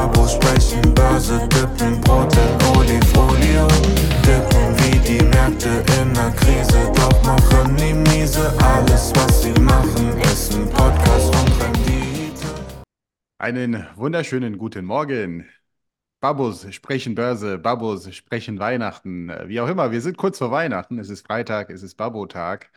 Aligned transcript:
Babos 0.00 0.32
sprechen 0.32 0.94
Börse, 0.94 1.46
dippen 1.48 2.00
Brot. 2.00 2.32
Dippen 4.24 4.74
wie 4.78 4.98
die 5.00 5.22
Märkte 5.24 5.84
in 6.00 6.14
der 6.14 6.30
Krise, 6.30 6.90
doch 6.94 7.22
machen 7.22 7.76
die 7.76 7.92
miese. 7.92 8.50
Alles, 8.62 9.12
was 9.14 9.42
sie 9.42 9.52
machen, 9.60 10.18
ist 10.22 10.54
ein 10.54 10.70
Podcast 10.70 11.34
und 11.34 11.62
Rendite. 11.62 12.46
Einen 13.36 13.86
wunderschönen 13.94 14.56
guten 14.56 14.86
Morgen. 14.86 15.46
Babos 16.20 16.66
sprechen 16.72 17.14
Börse, 17.14 17.58
Babos 17.58 18.10
sprechen 18.14 18.58
Weihnachten, 18.58 19.30
wie 19.48 19.60
auch 19.60 19.68
immer. 19.68 19.92
Wir 19.92 20.00
sind 20.00 20.16
kurz 20.16 20.38
vor 20.38 20.50
Weihnachten. 20.50 20.98
Es 20.98 21.10
ist 21.10 21.26
Freitag, 21.26 21.68
es 21.68 21.82
ist 21.82 21.96
Babotag. 21.96 22.70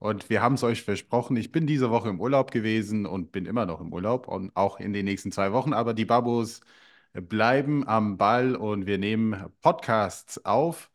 Und 0.00 0.30
wir 0.30 0.42
haben 0.42 0.56
es 0.56 0.64
euch 0.64 0.82
versprochen. 0.82 1.36
Ich 1.36 1.52
bin 1.52 1.66
diese 1.68 1.90
Woche 1.90 2.10
im 2.10 2.20
Urlaub 2.20 2.52
gewesen 2.52 3.06
und 3.06 3.32
bin 3.32 3.46
immer 3.46 3.66
noch 3.66 3.80
im 3.82 3.92
Urlaub 3.92 4.28
und 4.28 4.56
auch 4.56 4.80
in 4.80 4.92
den 4.94 5.06
nächsten 5.06 5.32
zwei 5.32 5.52
Wochen. 5.52 5.74
Aber 5.74 5.94
die 5.94 6.06
Babos 6.06 6.62
bleiben 7.14 7.86
am 7.86 8.16
Ball 8.18 8.56
und 8.56 8.86
wir 8.86 8.98
nehmen 8.98 9.44
Podcasts 9.62 10.44
auf, 10.44 10.90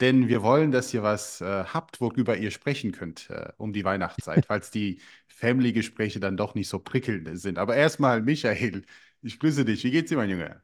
denn 0.00 0.28
wir 0.28 0.42
wollen, 0.42 0.70
dass 0.72 0.92
ihr 0.94 1.02
was 1.02 1.40
äh, 1.40 1.64
habt, 1.64 2.00
worüber 2.00 2.36
ihr 2.36 2.50
sprechen 2.52 2.92
könnt 2.92 3.30
äh, 3.30 3.52
um 3.58 3.72
die 3.72 3.84
Weihnachtszeit, 3.84 4.46
falls 4.48 4.70
die 4.70 5.00
Family-Gespräche 5.28 6.20
dann 6.20 6.36
doch 6.36 6.54
nicht 6.54 6.68
so 6.68 6.78
prickelnd 6.78 7.40
sind. 7.40 7.58
Aber 7.58 7.76
erstmal, 7.76 8.22
Michael, 8.22 8.84
ich 9.22 9.38
grüße 9.40 9.64
dich. 9.64 9.84
Wie 9.84 9.90
geht's 9.90 10.10
dir, 10.10 10.16
mein 10.18 10.30
Junge? 10.30 10.62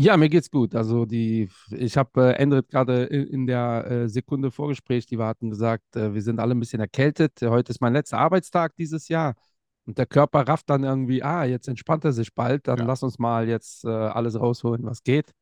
Ja, 0.00 0.16
mir 0.16 0.28
geht's 0.28 0.48
gut. 0.48 0.76
Also 0.76 1.06
die, 1.06 1.48
ich 1.72 1.96
habe 1.96 2.28
äh, 2.28 2.32
Endrit 2.34 2.68
gerade 2.68 3.02
in, 3.02 3.48
der 3.48 3.84
äh, 3.90 4.08
Sekunde 4.08 4.52
Vorgespräch, 4.52 5.06
die 5.06 5.18
wir 5.18 5.26
hatten, 5.26 5.50
gesagt, 5.50 5.96
äh, 5.96 6.14
wir 6.14 6.22
sind 6.22 6.38
alle 6.38 6.54
ein 6.54 6.60
bisschen 6.60 6.78
erkältet. 6.78 7.40
Heute 7.42 7.72
ist 7.72 7.80
mein 7.80 7.94
letzter 7.94 8.18
Arbeitstag 8.18 8.76
dieses 8.76 9.08
Jahr. 9.08 9.34
Und 9.86 9.98
der 9.98 10.06
Körper 10.06 10.46
rafft 10.46 10.70
dann 10.70 10.84
irgendwie, 10.84 11.24
ah, 11.24 11.44
jetzt 11.44 11.66
entspannt 11.66 12.04
er 12.04 12.12
sich 12.12 12.32
bald, 12.32 12.68
dann 12.68 12.78
Ja. 12.78 12.84
lass 12.84 13.02
uns 13.02 13.18
mal 13.18 13.48
jetzt 13.48 13.84
äh, 13.84 13.88
alles 13.88 14.38
rausholen, 14.38 14.84
was 14.84 15.02
geht. 15.02 15.32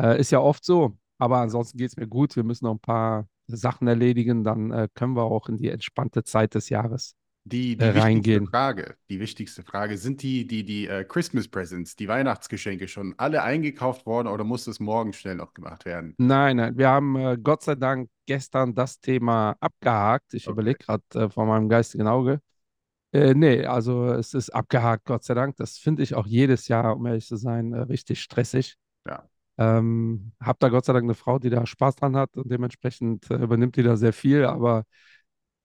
Äh, 0.00 0.18
ist 0.18 0.30
ja 0.30 0.40
oft 0.40 0.64
so. 0.64 0.96
Aber 1.18 1.38
ansonsten 1.40 1.76
geht's 1.76 1.98
mir 1.98 2.06
gut. 2.06 2.36
Wir 2.36 2.44
müssen 2.44 2.64
noch 2.64 2.72
ein 2.72 2.80
paar 2.80 3.28
Sachen 3.48 3.86
erledigen, 3.86 4.44
dann 4.44 4.70
äh, 4.70 4.88
können 4.94 5.14
wir 5.14 5.24
auch 5.24 5.50
in 5.50 5.58
die 5.58 5.68
entspannte 5.68 6.24
Zeit 6.24 6.54
des 6.54 6.70
Jahres. 6.70 7.16
Die, 7.50 7.76
die 7.76 7.92
Äh, 7.92 7.94
wichtigste 7.94 8.40
reingehen. 8.40 8.50
Frage, 8.50 8.96
die 9.10 9.18
wichtigste 9.20 9.62
Frage, 9.64 9.98
sind 9.98 10.22
die, 10.22 10.46
die, 10.46 10.64
die 10.64 10.86
äh, 10.88 11.04
Christmas 11.04 11.48
Presents, 11.48 11.96
die 11.96 12.08
Weihnachtsgeschenke 12.08 12.86
schon 12.88 13.14
alle 13.18 13.42
eingekauft 13.42 14.06
worden 14.06 14.28
oder 14.28 14.44
muss 14.44 14.64
das 14.64 14.78
morgen 14.80 15.12
schnell 15.12 15.34
noch 15.36 15.54
gemacht 15.54 15.84
werden? 15.84 16.16
Nein, 16.18 16.56
nein, 16.58 16.76
wir 16.76 16.88
haben 16.90 17.16
äh, 17.16 17.38
Gott 17.42 17.62
sei 17.62 17.74
Dank 17.76 18.10
gestern 18.26 18.74
das 18.74 19.00
Thema 19.00 19.56
abgehakt. 19.60 20.34
Ich 20.34 20.48
Okay. 20.48 20.50
überlege 20.50 20.78
gerade 20.84 21.02
äh, 21.14 21.30
vor 21.30 21.46
meinem 21.46 21.68
geistigen 21.70 22.06
Auge. 22.06 22.40
Äh, 23.12 23.34
nee, 23.34 23.66
also 23.66 24.06
es 24.12 24.34
ist 24.34 24.50
abgehakt, 24.50 25.06
Gott 25.06 25.24
sei 25.24 25.34
Dank. 25.34 25.56
Das 25.56 25.78
finde 25.78 26.02
ich 26.02 26.14
auch 26.14 26.26
jedes 26.26 26.68
Jahr, 26.68 26.96
um 26.96 27.06
ehrlich 27.06 27.26
zu 27.26 27.36
sein, 27.36 27.72
äh, 27.74 27.80
richtig 27.82 28.22
stressig. 28.22 28.76
Ja. 29.04 29.28
Ähm, 29.58 30.32
hab 30.40 30.60
da 30.60 30.68
Gott 30.70 30.84
sei 30.86 30.94
Dank 30.94 31.04
eine 31.04 31.14
Frau, 31.14 31.38
die 31.38 31.50
da 31.50 31.66
Spaß 31.66 31.96
dran 31.96 32.16
hat 32.16 32.36
und 32.36 32.50
dementsprechend 32.50 33.30
äh, 33.30 33.36
übernimmt 33.36 33.76
die 33.76 33.82
da 33.84 33.96
sehr 33.96 34.12
viel, 34.14 34.44
aber 34.46 34.84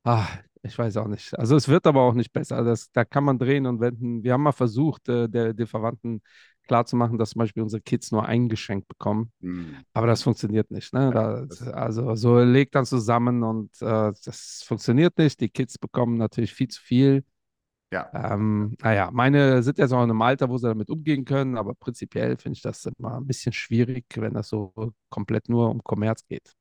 ah, 0.03 0.27
ich 0.65 0.77
weiß 0.77 0.97
auch 0.97 1.07
nicht. 1.07 1.37
Also 1.37 1.55
es 1.55 1.67
wird 1.67 1.87
aber 1.87 2.01
auch 2.01 2.13
nicht 2.13 2.33
besser. 2.33 2.63
Das, 2.63 2.91
da 2.91 3.05
kann 3.05 3.23
man 3.23 3.37
drehen 3.37 3.65
und 3.65 3.79
wenden. 3.79 4.23
Wir 4.23 4.33
haben 4.33 4.43
mal 4.43 4.51
versucht, 4.51 5.07
äh, 5.09 5.29
der, 5.29 5.53
den 5.53 5.67
Verwandten 5.67 6.21
klarzumachen, 6.67 7.17
dass 7.17 7.31
zum 7.31 7.39
Beispiel 7.39 7.63
unsere 7.63 7.81
Kids 7.81 8.11
nur 8.11 8.25
ein 8.25 8.49
Geschenk 8.49 8.87
bekommen. 8.87 9.31
Hm. 9.41 9.77
Aber 9.93 10.07
das 10.07 10.23
funktioniert 10.23 10.71
nicht. 10.71 10.93
Ne? 10.93 11.11
Da, 11.11 11.45
also 11.71 12.15
so 12.15 12.39
legt 12.39 12.75
dann 12.75 12.85
zusammen 12.85 13.43
und 13.43 13.69
äh, 13.81 14.11
das 14.25 14.63
funktioniert 14.65 15.17
nicht. 15.17 15.39
Die 15.39 15.49
Kids 15.49 15.77
bekommen 15.77 16.17
natürlich 16.17 16.53
viel 16.53 16.67
zu 16.67 16.81
viel. 16.81 17.23
Ja. 17.91 18.09
Ähm, 18.13 18.75
naja, 18.81 19.09
meine 19.13 19.61
sind 19.61 19.77
jetzt 19.77 19.93
auch 19.93 20.03
in 20.03 20.09
einem 20.09 20.21
Alter, 20.21 20.49
wo 20.49 20.57
sie 20.57 20.67
damit 20.67 20.89
umgehen 20.89 21.23
können, 21.23 21.55
aber 21.57 21.75
prinzipiell 21.75 22.35
finde 22.37 22.57
ich 22.57 22.61
das 22.61 22.85
immer 22.97 23.17
ein 23.17 23.27
bisschen 23.27 23.53
schwierig, 23.53 24.05
wenn 24.15 24.33
das 24.33 24.49
so 24.49 24.73
komplett 25.09 25.47
nur 25.49 25.69
um 25.69 25.83
Kommerz 25.83 26.25
geht. 26.27 26.55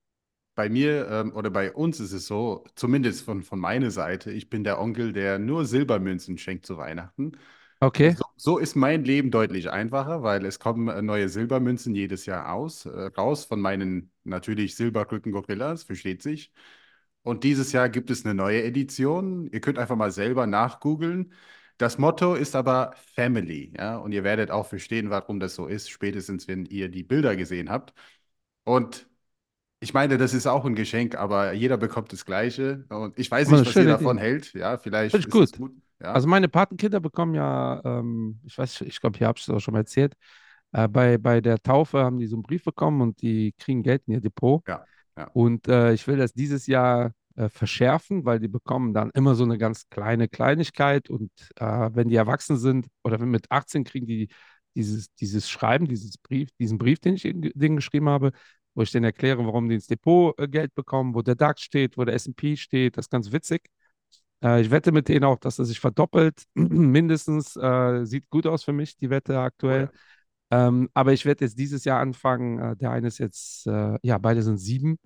Bei 0.55 0.69
mir 0.69 1.09
ähm, 1.11 1.33
oder 1.35 1.51
bei 1.51 1.73
uns 1.73 1.99
ist 2.01 2.13
es 2.13 2.27
so, 2.27 2.65
zumindest 2.77 3.25
von, 3.25 3.43
von 3.43 3.59
meiner 3.59 3.91
Seite, 3.91 4.31
ich 4.31 4.51
bin 4.51 4.63
der 4.65 4.81
Onkel, 4.81 5.13
der 5.13 5.39
nur 5.39 5.65
Silbermünzen 5.67 6.39
schenkt 6.39 6.65
zu 6.67 6.77
Weihnachten. 6.77 7.33
Okay, 7.83 8.17
So, 8.17 8.25
so 8.37 8.59
ist 8.59 8.77
mein 8.77 9.05
Leben 9.05 9.31
deutlich 9.33 9.71
einfacher, 9.71 10.23
weil 10.23 10.47
es 10.47 10.59
kommen 10.61 10.89
äh, 10.89 11.03
neue 11.03 11.29
Silbermünzen 11.29 11.95
jedes 11.95 12.27
Jahr 12.27 12.53
aus, 12.53 12.87
äh, 12.87 12.91
raus 13.17 13.45
von 13.47 13.61
meinen 13.61 14.13
natürlich 14.25 14.77
Silberrücken-Gorillas, 14.77 15.85
versteht 15.85 16.23
sich. 16.23 16.53
Und 17.23 17.45
dieses 17.45 17.73
Jahr 17.73 17.89
gibt 17.89 18.11
es 18.11 18.25
eine 18.25 18.35
neue 18.35 18.63
Edition. 18.65 19.49
Ihr 19.53 19.61
könnt 19.61 19.79
einfach 19.79 19.97
mal 19.97 20.13
selber 20.13 20.47
nachgoogeln. 20.47 21.33
Das 21.79 21.99
Motto 21.99 22.35
ist 22.35 22.55
aber 22.55 22.95
Family, 23.15 23.73
ja, 23.77 23.97
und 23.97 24.13
ihr 24.13 24.23
werdet 24.25 24.51
auch 24.51 24.67
verstehen, 24.67 25.11
warum 25.11 25.41
das 25.41 25.55
so 25.57 25.67
ist, 25.67 25.91
spätestens 25.91 26.47
wenn 26.49 26.67
ihr 26.67 26.89
die 26.89 27.03
Bilder 27.03 27.35
gesehen 27.37 27.71
habt. 27.71 27.95
Und 28.65 29.09
ich 29.85 29.93
meine, 29.93 30.17
das 30.17 30.33
ist 30.33 30.47
auch 30.47 30.65
ein 30.65 30.75
Geschenk, 30.75 31.15
aber 31.15 31.53
jeder 31.53 31.77
bekommt 31.77 32.11
das 32.11 32.25
Gleiche. 32.25 32.87
Und 32.89 33.19
ich 33.19 33.31
weiß 33.31 33.51
nicht, 33.51 33.67
was 33.67 33.77
ihr 33.77 33.85
davon 33.85 34.17
Idee. 34.17 34.27
hält. 34.27 34.55
Ja, 34.55 34.79
vielleicht 34.79 35.15
ist 35.15 35.31
gut. 35.31 35.53
gut. 35.59 35.73
Ja, 36.01 36.13
also 36.13 36.27
meine 36.27 36.49
Patenkinder 36.49 37.01
bekommen 37.01 37.35
ja, 37.35 37.83
ähm, 37.85 38.41
ich 38.45 38.57
weiß, 38.57 38.81
ich 38.81 38.99
glaube, 38.99 39.19
hier 39.19 39.27
habe 39.27 39.39
ich 39.39 39.47
es 39.47 39.51
auch 39.51 39.61
schon 39.61 39.73
mal 39.73 39.81
erzählt, 39.81 40.15
äh, 40.73 40.89
bei, 40.89 41.19
bei 41.19 41.43
der 41.43 41.63
Taufe 41.63 41.99
haben 41.99 42.19
die 42.19 42.27
so 42.27 42.37
einen 42.37 42.43
Brief 42.43 42.65
bekommen 42.65 43.03
und 43.03 43.21
die 43.21 43.53
kriegen 43.59 43.83
Geld 43.83 44.03
in 44.07 44.15
ihr 44.15 44.21
Depot. 44.23 44.67
ja, 44.67 44.87
ja. 45.19 45.29
Und 45.35 45.69
äh, 45.69 45.93
ich 45.93 46.07
will 46.07 46.17
das 46.17 46.33
dieses 46.33 46.67
Jahr 46.67 47.13
äh, 47.37 47.51
verschärfen, 47.51 48.25
weil 48.25 48.41
die 48.41 48.49
bekommen 48.49 48.95
dann 48.95 49.11
immer 49.11 49.35
so 49.35 49.45
eine 49.45 49.59
ganz 49.59 49.91
kleine 49.91 50.29
Kleinigkeit. 50.29 51.11
Und 51.11 51.31
äh, 51.57 51.91
wenn 51.93 52.09
die 52.09 52.17
erwachsen 52.17 52.57
sind 52.57 52.87
oder 53.03 53.21
wenn 53.21 53.31
mit 53.31 53.51
18 53.51 53.85
kriegen 53.85 54.07
die 54.07 54.29
dieses, 54.75 55.15
dieses 55.15 55.49
Schreiben, 55.51 55.87
dieses 55.87 56.17
Brief, 56.19 56.49
diesen 56.59 56.79
Brief, 56.79 56.99
den 57.01 57.15
ich 57.15 57.23
denen 57.23 57.77
geschrieben 57.77 58.09
habe, 58.09 58.33
wo 58.75 58.83
ich 58.83 58.91
denen 58.91 59.05
erkläre, 59.05 59.45
warum 59.47 59.69
die 59.69 59.77
ins 59.77 59.87
Depot 59.87 60.39
äh, 60.39 60.49
Geld 60.49 60.75
bekommen, 60.75 61.15
wo 61.15 61.23
der 61.23 61.35
DAX 61.35 61.63
steht, 61.63 61.97
wo 61.97 62.05
der 62.05 62.15
S&P 62.15 62.57
steht. 62.57 62.97
Das 62.97 63.07
ist 63.07 63.11
ganz 63.11 63.33
witzig. 63.33 63.69
Äh, 64.43 64.61
ich 64.61 64.71
wette 64.71 64.93
mit 64.93 65.09
denen 65.09 65.25
auch, 65.25 65.39
dass 65.39 65.59
er 65.59 65.65
sich 65.65 65.81
verdoppelt. 65.81 66.45
Mindestens 66.55 67.57
äh, 67.57 68.05
sieht 68.05 68.31
gut 68.31 68.47
aus 68.47 68.65
für 68.65 68.73
mich, 68.73 68.97
die 68.97 69.11
Wette 69.11 69.39
aktuell. 69.39 69.91
Ähm, 70.51 70.89
aber 70.95 71.13
ich 71.13 71.25
werde 71.25 71.45
jetzt 71.45 71.59
dieses 71.59 71.85
Jahr 71.85 72.01
anfangen, 72.01 72.59
äh, 72.59 72.77
der 72.77 72.91
eine 72.91 73.09
ist 73.09 73.19
jetzt, 73.19 73.67
äh, 73.67 73.99
ja, 74.03 74.19
beide 74.19 74.43
sind 74.43 74.59
sieben, 74.59 74.99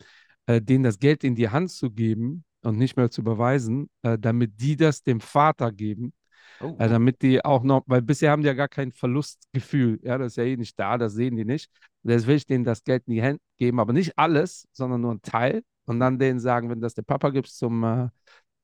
äh, 0.47 0.61
denen 0.61 0.85
das 0.85 0.99
Geld 0.99 1.25
in 1.25 1.35
die 1.37 1.49
Hand 1.49 1.71
zu 1.71 1.91
geben 1.91 2.45
und 2.63 2.77
nicht 2.77 2.97
mehr 2.97 3.11
zu 3.11 3.21
überweisen, 3.21 3.89
äh, 4.03 4.19
damit 4.19 4.61
die 4.61 4.77
das 4.77 5.03
dem 5.03 5.21
Vater 5.21 5.73
geben, 5.73 6.13
Oh, 6.61 6.77
äh, 6.79 6.89
damit 6.89 7.23
die 7.23 7.45
auch 7.45 7.63
noch, 7.63 7.83
weil 7.87 8.03
bisher 8.03 8.31
haben 8.31 8.43
die 8.43 8.49
ja 8.49 8.55
gar 8.55 8.69
kein 8.69 8.93
Verlustgefühl, 8.93 10.01
ja, 10.03 10.19
das 10.19 10.33
ist 10.33 10.37
ja 10.37 10.45
eh 10.45 10.57
nicht 10.57 10.79
da, 10.79 10.99
das 10.99 11.13
sehen 11.15 11.37
die 11.37 11.45
nicht. 11.45 11.71
Jetzt 12.03 12.27
will 12.27 12.37
ich 12.37 12.47
denen 12.47 12.65
das 12.65 12.85
Geld 12.85 13.05
in 13.07 13.15
die 13.15 13.23
Hand 13.23 13.41
geben, 13.57 13.81
aber 13.81 13.93
nicht 13.93 14.19
alles, 14.19 14.67
sondern 14.73 15.01
nur 15.01 15.13
ein 15.13 15.23
Teil 15.23 15.63
und 15.87 16.01
dann 16.01 16.19
denen 16.19 16.41
sagen, 16.41 16.71
wenn 16.71 16.81
das 16.81 16.95
der 16.95 17.03
Papa 17.03 17.31
gibt 17.31 17.49
zum 17.49 17.85
äh, 17.85 18.09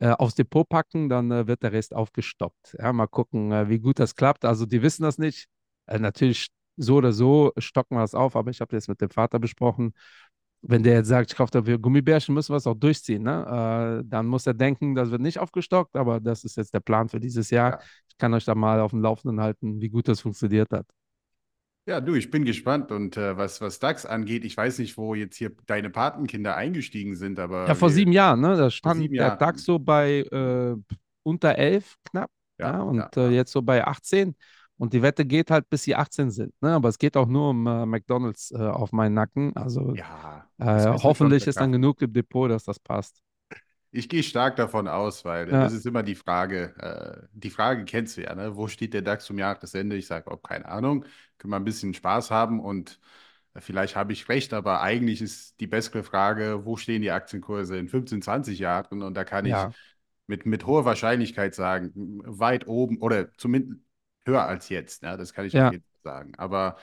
äh, 0.01 0.11
aufs 0.11 0.35
Depot 0.35 0.69
packen, 0.69 1.09
dann 1.09 1.31
äh, 1.31 1.47
wird 1.47 1.63
der 1.63 1.73
Rest 1.73 1.95
aufgestockt. 1.95 2.77
Ja, 2.79 2.93
mal 2.93 3.07
gucken, 3.07 3.53
äh, 3.53 3.69
wie 3.69 3.79
gut 3.79 3.99
das 3.99 4.15
klappt. 4.15 4.45
Also 4.45 4.67
die 4.67 4.83
wissen 4.83 5.03
das 5.03 5.19
nicht. 5.19 5.47
Äh, 5.87 5.99
natürlich 5.99 6.49
so 6.77 6.97
oder 6.97 7.13
so 7.13 7.53
stocken 7.59 7.97
wir 7.97 8.01
das 8.01 8.15
auf, 8.15 8.37
aber 8.37 8.51
ich 8.51 8.61
habe 8.61 8.75
das 8.75 8.89
mit 8.89 9.01
dem 9.01 9.11
Vater 9.11 9.39
besprochen. 9.39 9.95
Wenn 10.67 10.83
der 10.83 10.95
jetzt 10.95 11.09
sagt, 11.09 11.31
ich 11.31 11.37
kaufe 11.37 11.51
dafür 11.51 11.79
Gummibärchen, 11.79 12.35
müssen 12.35 12.53
wir 12.53 12.57
es 12.57 12.67
auch 12.67 12.75
durchziehen. 12.75 13.23
Ne? 13.23 14.01
Äh, 14.03 14.09
dann 14.09 14.27
muss 14.27 14.47
er 14.47 14.55
denken, 14.55 14.95
das 14.95 15.11
wird 15.11 15.21
nicht 15.21 15.39
aufgestockt, 15.39 15.95
aber 15.95 16.21
das 16.21 16.43
ist 16.45 16.57
jetzt 16.57 16.73
der 16.73 16.81
Plan 16.81 17.09
für 17.11 17.21
dieses 17.21 17.51
Jahr. 17.51 17.73
Ja. 17.73 17.81
Ich 18.09 18.17
kann 18.17 18.33
euch 18.33 18.45
da 18.47 18.55
mal 18.55 18.81
auf 18.81 18.93
dem 18.93 19.01
Laufenden 19.03 19.41
halten, 19.41 19.81
wie 19.83 19.91
gut 19.91 20.09
das 20.09 20.21
funktioniert 20.21 20.71
hat. 20.73 20.87
Ja, 21.87 22.01
du, 22.01 22.15
ich 22.15 22.31
bin 22.31 22.47
gespannt. 22.47 22.91
Und 22.93 23.17
äh, 23.19 23.37
was, 23.37 23.61
was 23.61 23.79
DAX 23.79 24.07
angeht, 24.07 24.45
ich 24.47 24.57
weiß 24.57 24.79
nicht, 24.79 24.97
wo 24.97 25.15
jetzt 25.15 25.37
hier 25.37 25.53
deine 25.67 25.91
Patenkinder 25.91 26.57
eingestiegen 26.57 27.15
sind, 27.15 27.39
aber 27.39 27.69
Ja, 27.69 27.75
vor 27.75 27.91
wir- 27.91 27.95
sieben 27.95 28.13
Jahren, 28.13 28.41
ne? 28.41 28.57
Da 28.57 28.71
stand 28.71 29.13
der. 29.13 29.37
DAX 29.37 29.65
so 29.65 29.79
bei 29.79 30.21
äh, 30.21 30.77
unter 31.23 31.57
11 31.59 31.97
knapp. 32.05 32.31
Ja, 32.59 32.71
Ja, 32.73 32.81
und 32.83 33.17
äh, 33.19 33.25
ja. 33.27 33.31
jetzt 33.31 33.53
so 33.53 33.61
bei 33.61 33.87
18. 33.87 34.35
Und 34.79 34.93
die 34.93 35.03
Wette 35.03 35.25
geht 35.25 35.51
halt, 35.51 35.71
bis 35.71 35.85
sie 35.85 35.95
18 35.97 36.31
sind. 36.31 36.53
Ne? 36.63 36.73
Aber 36.75 36.89
es 36.89 36.99
geht 36.99 37.17
auch 37.17 37.27
nur 37.29 37.51
um 37.51 37.67
äh, 37.67 37.87
McDonalds 37.87 38.51
äh, 38.53 38.59
auf 38.59 38.93
meinen 38.93 39.15
Nacken. 39.15 39.55
Also 39.57 39.99
Ja, 39.99 40.51
äh, 40.59 40.65
hoffentlich 40.91 41.47
ist 41.47 41.61
dann 41.61 41.73
genug 41.73 42.03
im 42.03 42.13
Depot, 42.13 42.51
dass 42.51 42.65
das 42.65 42.81
passt. 42.81 43.23
Ich 43.91 44.09
gehe 44.09 44.25
stark 44.25 44.57
davon 44.57 44.89
aus, 44.89 45.25
weil 45.25 45.47
Ja. 45.51 45.59
das 45.59 45.73
ist 45.73 45.87
immer 45.87 46.03
die 46.03 46.17
Frage. 46.17 46.75
Äh, 46.79 47.29
die 47.33 47.51
Frage 47.51 47.85
kennst 47.85 48.17
du 48.17 48.23
ja, 48.23 48.35
ne? 48.35 48.57
Wo 48.57 48.67
steht 48.67 48.93
der 48.93 49.03
DAX 49.03 49.25
zum 49.27 49.39
Jahresende? 49.39 49.97
Ich 49.97 50.07
sage, 50.09 50.31
oh, 50.33 50.37
keine 50.37 50.67
Ahnung. 50.67 51.05
Können 51.39 51.53
wir 51.53 51.57
ein 51.57 51.65
bisschen 51.65 51.95
Spaß 51.95 52.31
haben 52.33 52.59
und 52.61 52.99
äh, 53.55 53.61
vielleicht 53.61 53.95
habe 53.97 54.13
ich 54.13 54.29
recht, 54.29 54.53
aber 54.53 54.81
eigentlich 54.83 55.23
ist 55.23 55.61
die 55.61 55.67
bessere 55.69 56.03
Frage, 56.05 56.65
wo 56.65 56.77
stehen 56.77 57.03
die 57.03 57.13
Aktienkurse 57.13 57.77
in 57.79 57.89
15, 57.89 58.21
20 58.23 58.59
Jahren? 58.59 59.03
Und 59.03 59.15
da 59.15 59.23
kann 59.25 59.47
ich 59.47 59.69
Ja, 59.69 59.75
mit, 60.27 60.47
mit 60.47 60.67
hoher 60.67 60.85
Wahrscheinlichkeit 60.85 61.55
sagen, 61.55 61.93
weit 62.27 62.67
oben 62.69 62.99
oder 63.01 63.33
zumindest 63.37 63.81
höher 64.27 64.45
als 64.45 64.69
jetzt. 64.69 65.03
Ja, 65.03 65.17
das 65.17 65.33
kann 65.33 65.47
ich 65.47 65.53
Ja. 65.53 65.69
auf 65.69 65.73
jeden 65.73 65.85
Fall 66.03 66.13
sagen. 66.15 66.33
Aber 66.37 66.77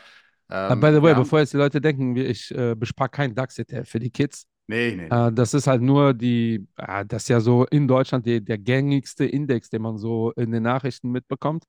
Äh, 0.49 0.73
ähm, 0.73 0.79
by 0.81 0.87
the 0.87 0.93
way, 0.95 1.01
wir 1.03 1.15
haben- 1.15 1.23
bevor 1.23 1.39
jetzt 1.39 1.53
die 1.53 1.57
Leute 1.57 1.79
denken, 1.81 2.15
ich 2.17 2.51
äh, 2.51 2.75
bespare 2.75 3.09
keinen 3.09 3.35
DAX-ETF 3.35 3.87
für 3.89 3.99
die 3.99 4.11
Kids. 4.11 4.47
Nee, 4.67 4.95
nee. 4.95 5.07
Äh, 5.07 5.31
das 5.33 5.53
ist 5.53 5.67
halt 5.67 5.81
nur 5.81 6.13
die, 6.13 6.67
äh, 6.77 7.05
das 7.05 7.23
ist 7.23 7.29
ja 7.29 7.39
so 7.39 7.65
in 7.67 7.87
Deutschland 7.87 8.25
die, 8.25 8.43
der 8.43 8.57
gängigste 8.57 9.25
Index, 9.25 9.69
den 9.69 9.81
man 9.81 9.97
so 9.97 10.31
in 10.33 10.51
den 10.51 10.63
Nachrichten 10.63 11.09
mitbekommt. 11.11 11.65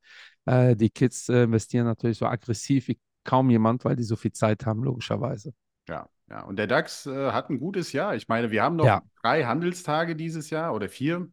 Äh, 0.46 0.76
die 0.76 0.90
Kids 0.90 1.28
äh, 1.28 1.44
investieren 1.44 1.86
natürlich 1.86 2.18
so 2.18 2.26
aggressiv 2.26 2.88
wie 2.88 2.98
kaum 3.25 3.50
jemand, 3.50 3.84
weil 3.84 3.96
die 3.96 4.02
so 4.02 4.16
viel 4.16 4.32
Zeit 4.32 4.66
haben, 4.66 4.82
logischerweise. 4.82 5.52
Ja, 5.88 6.08
ja. 6.28 6.42
Und 6.42 6.56
der 6.56 6.66
DAX 6.66 7.06
äh, 7.06 7.30
hat 7.32 7.50
ein 7.50 7.58
gutes 7.58 7.92
Jahr. 7.92 8.14
Ich 8.16 8.28
meine, 8.28 8.50
wir 8.50 8.62
haben 8.62 8.76
noch 8.76 8.86
Ja, 8.86 9.02
drei 9.22 9.44
Handelstage 9.44 10.16
dieses 10.16 10.50
Jahr 10.50 10.75
oder 10.75 10.88
vier. 10.88 11.28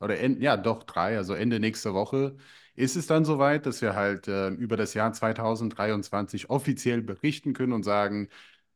Oder 0.00 0.18
en- 0.20 0.40
ja, 0.40 0.56
doch 0.56 0.82
drei, 0.84 1.16
also 1.16 1.34
Ende 1.34 1.60
nächster 1.60 1.94
Woche 1.94 2.36
ist 2.74 2.96
es 2.96 3.06
dann 3.06 3.24
soweit, 3.24 3.66
dass 3.66 3.82
wir 3.82 3.94
halt 3.94 4.28
äh, 4.28 4.48
über 4.48 4.76
das 4.76 4.94
Jahr 4.94 5.12
2023 5.12 6.50
offiziell 6.50 7.02
berichten 7.02 7.52
können 7.52 7.72
und 7.72 7.84
sagen, 7.84 8.28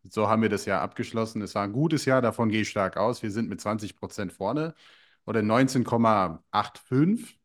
so 0.05 0.29
haben 0.29 0.43
wir 0.43 0.49
das 0.49 0.65
Jahr 0.65 0.81
abgeschlossen. 0.81 1.43
Es 1.43 1.55
war 1.55 1.65
ein 1.65 1.73
gutes 1.73 2.05
Jahr, 2.05 2.23
davon 2.23 2.49
gehe 2.49 2.63
ich 2.63 2.69
stark 2.69 2.97
aus. 2.97 3.23
Wir 3.23 3.31
sind 3.31 3.49
mit 3.49 3.61
20 3.61 3.97
Prozent 3.97 4.33
vorne 4.33 4.75
oder 5.27 5.41
19,85. 5.41 7.37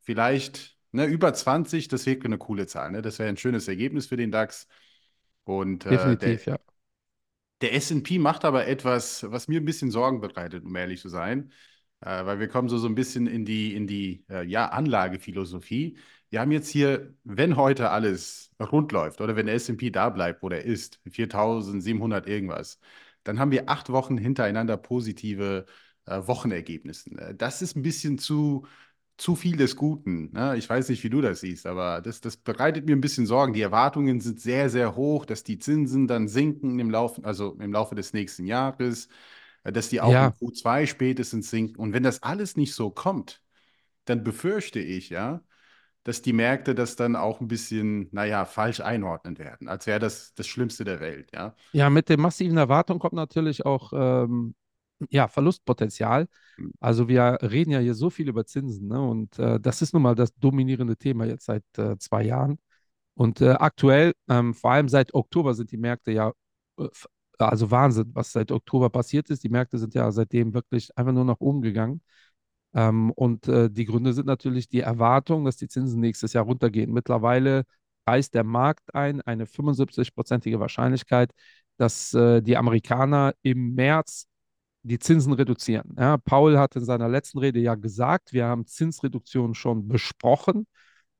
Vielleicht 0.00 0.76
ne, 0.92 1.06
über 1.06 1.32
20, 1.32 1.88
das 1.88 2.06
wäre 2.06 2.24
eine 2.24 2.38
coole 2.38 2.66
Zahl. 2.66 2.90
Ne? 2.90 3.02
Das 3.02 3.18
wäre 3.18 3.28
ein 3.28 3.36
schönes 3.36 3.68
Ergebnis 3.68 4.06
für 4.06 4.16
den 4.16 4.32
DAX. 4.32 4.66
Und 5.44 5.86
äh, 5.86 5.90
der, 5.90 5.98
definitiv, 5.98 6.46
ja. 6.46 6.58
der 7.60 7.74
S&P 7.74 8.18
macht 8.18 8.44
aber 8.44 8.66
etwas, 8.66 9.30
was 9.30 9.48
mir 9.48 9.60
ein 9.60 9.64
bisschen 9.64 9.90
Sorgen 9.90 10.20
bereitet, 10.20 10.64
um 10.64 10.74
ehrlich 10.74 11.00
zu 11.00 11.08
sein, 11.08 11.52
äh, 12.00 12.24
weil 12.24 12.40
wir 12.40 12.48
kommen 12.48 12.68
so, 12.68 12.78
so 12.78 12.86
ein 12.88 12.94
bisschen 12.94 13.26
in 13.26 13.44
die, 13.44 13.74
in 13.74 13.86
die 13.86 14.24
äh, 14.30 14.44
ja, 14.46 14.66
Anlagephilosophie. 14.68 15.96
Wir 16.30 16.40
haben 16.40 16.52
jetzt 16.52 16.68
hier, 16.68 17.14
wenn 17.24 17.56
heute 17.56 17.90
alles 17.90 18.52
rund 18.60 18.92
läuft 18.92 19.20
oder 19.20 19.36
wenn 19.36 19.46
der 19.46 19.54
S&P 19.56 19.90
da 19.90 20.08
bleibt, 20.10 20.42
wo 20.42 20.48
der 20.48 20.64
ist, 20.64 21.00
4.700 21.10 22.26
irgendwas, 22.26 22.78
dann 23.24 23.38
haben 23.38 23.50
wir 23.50 23.68
acht 23.68 23.90
Wochen 23.90 24.16
hintereinander 24.18 24.76
positive 24.76 25.66
äh, 26.06 26.20
Wochenergebnisse. 26.26 27.10
Äh, 27.18 27.34
Das 27.34 27.62
ist 27.62 27.76
ein 27.76 27.82
bisschen 27.82 28.18
zu, 28.18 28.66
zu 29.16 29.36
viel 29.36 29.56
des 29.56 29.76
Guten. 29.76 30.32
Ne? 30.32 30.56
Ich 30.56 30.68
weiß 30.68 30.88
nicht, 30.88 31.04
wie 31.04 31.10
du 31.10 31.20
das 31.20 31.40
siehst, 31.40 31.66
aber 31.66 32.00
das, 32.00 32.20
das 32.20 32.36
bereitet 32.36 32.86
mir 32.86 32.96
ein 32.96 33.00
bisschen 33.02 33.26
Sorgen. 33.26 33.52
Die 33.52 33.60
Erwartungen 33.60 34.20
sind 34.20 34.40
sehr, 34.40 34.70
sehr 34.70 34.96
hoch, 34.96 35.26
dass 35.26 35.44
die 35.44 35.58
Zinsen 35.58 36.06
dann 36.06 36.28
sinken 36.28 36.78
im 36.78 36.90
Laufe, 36.90 37.22
also 37.24 37.54
im 37.60 37.72
Laufe 37.72 37.94
des 37.94 38.12
nächsten 38.14 38.46
Jahres, 38.46 39.08
dass 39.64 39.88
die 39.88 40.00
auch 40.00 40.12
Ja, 40.12 40.32
Q2 40.38 40.86
spätestens 40.86 41.50
sinken. 41.50 41.76
Und 41.76 41.92
wenn 41.92 42.02
das 42.02 42.22
alles 42.22 42.56
nicht 42.56 42.74
so 42.74 42.90
kommt, 42.90 43.42
dann 44.06 44.24
befürchte 44.24 44.80
ich, 44.80 45.10
ja, 45.10 45.42
dass 46.04 46.22
die 46.22 46.32
Märkte 46.34 46.74
das 46.74 46.96
dann 46.96 47.16
auch 47.16 47.40
ein 47.40 47.48
bisschen, 47.48 48.08
naja, 48.12 48.44
falsch 48.46 48.80
einordnen 48.80 49.38
werden, 49.38 49.68
als 49.68 49.86
wäre 49.86 50.00
das 50.00 50.34
das 50.34 50.48
Schlimmste 50.48 50.84
der 50.84 51.00
Welt, 51.00 51.30
ja. 51.34 51.54
ja, 51.72 51.90
mit 51.90 52.08
den 52.08 52.20
massiven 52.20 52.56
Erwartungen 52.56 52.98
kommt 53.00 53.14
natürlich 53.14 53.64
auch 53.66 53.92
ähm, 53.94 54.54
ja, 55.10 55.28
Verlustpotenzial. 55.28 56.28
Hm, 56.58 56.70
Also 56.80 57.08
wir 57.08 57.38
reden 57.42 57.72
ja 57.72 57.80
hier 57.80 57.94
so 57.94 58.10
viel 58.10 58.28
über 58.28 58.46
Zinsen, 58.46 58.88
ne? 58.88 59.02
Und 59.02 59.38
äh, 59.40 59.60
das 59.60 59.82
ist 59.82 59.94
nun 59.94 60.02
mal 60.02 60.14
das 60.16 60.34
dominierende 60.36 60.96
Thema 60.96 61.26
jetzt 61.26 61.46
seit 61.46 61.64
äh, 61.78 61.98
zwei 61.98 62.24
Jahren. 62.24 62.58
Und 63.14 63.40
äh, 63.42 63.50
aktuell, 63.52 64.14
ähm, 64.30 64.54
vor 64.54 64.72
allem 64.72 64.88
seit 64.88 65.14
Oktober, 65.14 65.54
sind 65.54 65.72
die 65.72 65.78
Märkte 65.78 66.12
ja, 66.12 66.32
äh, 66.78 66.88
also 67.48 67.70
Wahnsinn, 67.70 68.10
was 68.14 68.32
seit 68.32 68.52
Oktober 68.52 68.90
passiert 68.90 69.30
ist. 69.30 69.44
Die 69.44 69.48
Märkte 69.48 69.78
sind 69.78 69.94
ja 69.94 70.10
seitdem 70.12 70.54
wirklich 70.54 70.96
einfach 70.96 71.12
nur 71.12 71.24
nach 71.24 71.40
oben 71.40 71.62
gegangen. 71.62 72.02
Ähm, 72.74 73.10
und 73.12 73.48
äh, 73.48 73.70
die 73.70 73.84
Gründe 73.84 74.12
sind 74.12 74.26
natürlich 74.26 74.68
die 74.68 74.80
Erwartung, 74.80 75.44
dass 75.44 75.56
die 75.56 75.68
Zinsen 75.68 76.00
nächstes 76.00 76.32
Jahr 76.32 76.44
runtergehen. 76.44 76.92
Mittlerweile 76.92 77.64
preist 78.04 78.34
der 78.34 78.44
Markt 78.44 78.94
ein, 78.94 79.20
eine 79.22 79.46
75-prozentige 79.46 80.60
Wahrscheinlichkeit, 80.60 81.32
dass 81.76 82.14
äh, 82.14 82.42
die 82.42 82.56
Amerikaner 82.56 83.34
im 83.42 83.74
März 83.74 84.26
die 84.82 84.98
Zinsen 84.98 85.32
reduzieren. 85.34 85.94
Ja, 85.98 86.16
Paul 86.18 86.58
hat 86.58 86.76
in 86.76 86.84
seiner 86.84 87.08
letzten 87.08 87.38
Rede 87.38 87.60
ja 87.60 87.74
gesagt, 87.74 88.32
wir 88.32 88.46
haben 88.46 88.66
Zinsreduktionen 88.66 89.54
schon 89.54 89.88
besprochen. 89.88 90.66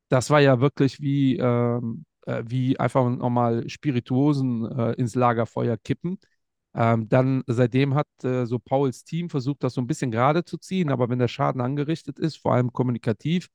Das 0.08 0.30
war 0.30 0.40
ja 0.40 0.60
wirklich 0.60 1.00
wie, 1.00 1.36
ähm, 1.38 2.04
äh, 2.26 2.42
wie 2.46 2.78
einfach 2.78 3.08
nochmal 3.08 3.68
Spirituosen 3.68 4.64
äh, 4.70 4.92
ins 4.92 5.14
Lagerfeuer 5.14 5.76
kippen. 5.76 6.18
Ähm, 6.74 7.08
dann 7.08 7.42
seitdem 7.46 7.94
hat 7.94 8.06
äh, 8.22 8.46
so 8.46 8.58
Pauls 8.58 9.04
Team 9.04 9.28
versucht, 9.28 9.64
das 9.64 9.74
so 9.74 9.80
ein 9.80 9.86
bisschen 9.86 10.10
gerade 10.10 10.44
zu 10.44 10.56
ziehen, 10.58 10.90
aber 10.90 11.08
wenn 11.08 11.18
der 11.18 11.28
Schaden 11.28 11.60
angerichtet 11.60 12.18
ist, 12.18 12.36
vor 12.36 12.54
allem 12.54 12.72
kommunikativ, 12.72 13.48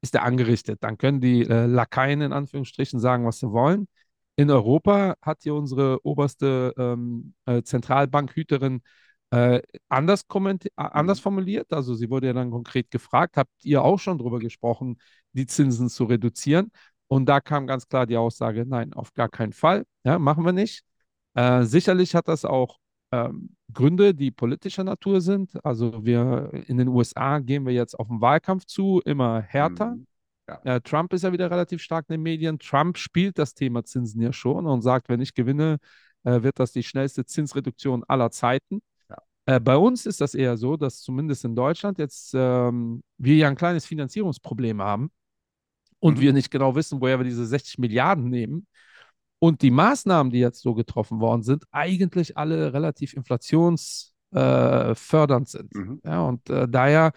ist 0.00 0.14
er 0.14 0.22
angerichtet. 0.24 0.82
Dann 0.82 0.98
können 0.98 1.20
die 1.20 1.42
äh, 1.42 1.66
Lakaien 1.66 2.22
in 2.22 2.32
Anführungsstrichen 2.32 2.98
sagen, 3.00 3.26
was 3.26 3.38
sie 3.38 3.50
wollen. 3.52 3.88
In 4.36 4.50
Europa 4.50 5.16
hat 5.22 5.42
hier 5.42 5.54
unsere 5.54 6.04
oberste 6.04 6.72
ähm, 6.78 7.34
äh, 7.46 7.62
Zentralbankhüterin 7.62 8.82
äh, 9.30 9.62
anders, 9.88 10.26
anders 10.76 11.18
hm, 11.18 11.22
formuliert. 11.22 11.72
Also 11.72 11.94
sie 11.94 12.10
wurde 12.10 12.28
ja 12.28 12.32
dann 12.32 12.50
konkret 12.50 12.90
gefragt, 12.90 13.36
habt 13.36 13.64
ihr 13.64 13.82
auch 13.82 13.98
schon 13.98 14.18
darüber 14.18 14.38
gesprochen, 14.38 14.98
die 15.32 15.46
Zinsen 15.46 15.88
zu 15.88 16.04
reduzieren? 16.04 16.70
Und 17.12 17.26
da 17.26 17.42
kam 17.42 17.66
ganz 17.66 17.86
klar 17.86 18.06
die 18.06 18.16
Aussage, 18.16 18.64
nein, 18.64 18.94
auf 18.94 19.12
gar 19.12 19.28
keinen 19.28 19.52
Fall, 19.52 19.84
ja, 20.02 20.18
machen 20.18 20.46
wir 20.46 20.52
nicht. 20.52 20.82
Äh, 21.34 21.64
sicherlich 21.64 22.14
hat 22.14 22.26
das 22.26 22.46
auch 22.46 22.78
ähm, 23.10 23.54
Gründe, 23.70 24.14
die 24.14 24.30
politischer 24.30 24.82
Natur 24.82 25.20
sind. 25.20 25.62
Also 25.62 26.06
wir 26.06 26.50
in 26.68 26.78
den 26.78 26.88
USA 26.88 27.40
gehen 27.40 27.66
wir 27.66 27.74
jetzt 27.74 27.98
auf 27.98 28.08
den 28.08 28.22
Wahlkampf 28.22 28.64
zu, 28.64 29.02
immer 29.04 29.42
härter. 29.42 29.90
hm, 29.90 30.06
ja, 30.48 30.60
Äh, 30.64 30.80
Trump 30.80 31.12
ist 31.12 31.20
ja 31.20 31.32
wieder 31.34 31.50
relativ 31.50 31.82
stark 31.82 32.06
in 32.08 32.14
den 32.14 32.22
Medien. 32.22 32.58
Trump 32.58 32.96
spielt 32.96 33.36
das 33.36 33.52
Thema 33.52 33.84
Zinsen 33.84 34.22
ja 34.22 34.32
schon 34.32 34.66
und 34.66 34.80
sagt, 34.80 35.10
wenn 35.10 35.20
ich 35.20 35.34
gewinne, 35.34 35.80
äh, 36.24 36.42
wird 36.42 36.58
das 36.60 36.72
die 36.72 36.82
schnellste 36.82 37.26
Zinsreduktion 37.26 38.04
aller 38.04 38.30
Zeiten. 38.30 38.80
Äh, 39.44 39.60
bei 39.60 39.76
uns 39.76 40.06
ist 40.06 40.22
das 40.22 40.34
eher 40.34 40.56
so, 40.56 40.78
dass 40.78 41.02
zumindest 41.02 41.44
in 41.44 41.56
Deutschland 41.56 41.98
jetzt 41.98 42.32
ähm, 42.34 43.02
wir 43.18 43.36
ja 43.36 43.48
ein 43.48 43.56
kleines 43.56 43.84
Finanzierungsproblem 43.84 44.80
haben 44.80 45.10
und 46.02 46.16
mhm, 46.16 46.20
wir 46.20 46.32
nicht 46.32 46.50
genau 46.50 46.74
wissen, 46.74 47.00
woher 47.00 47.18
wir 47.18 47.24
diese 47.24 47.46
60 47.46 47.78
Milliarden 47.78 48.28
nehmen. 48.28 48.66
Und 49.38 49.62
die 49.62 49.70
Maßnahmen, 49.70 50.32
die 50.32 50.38
jetzt 50.38 50.62
so 50.62 50.74
getroffen 50.74 51.20
worden 51.20 51.42
sind, 51.42 51.64
eigentlich 51.72 52.36
alle 52.36 52.72
relativ 52.72 53.12
inflationsfördernd 53.14 55.48
äh, 55.48 55.50
sind. 55.50 55.74
mhm, 55.74 56.00
Ja, 56.04 56.22
und 56.22 56.48
äh, 56.50 56.68
daher 56.68 57.12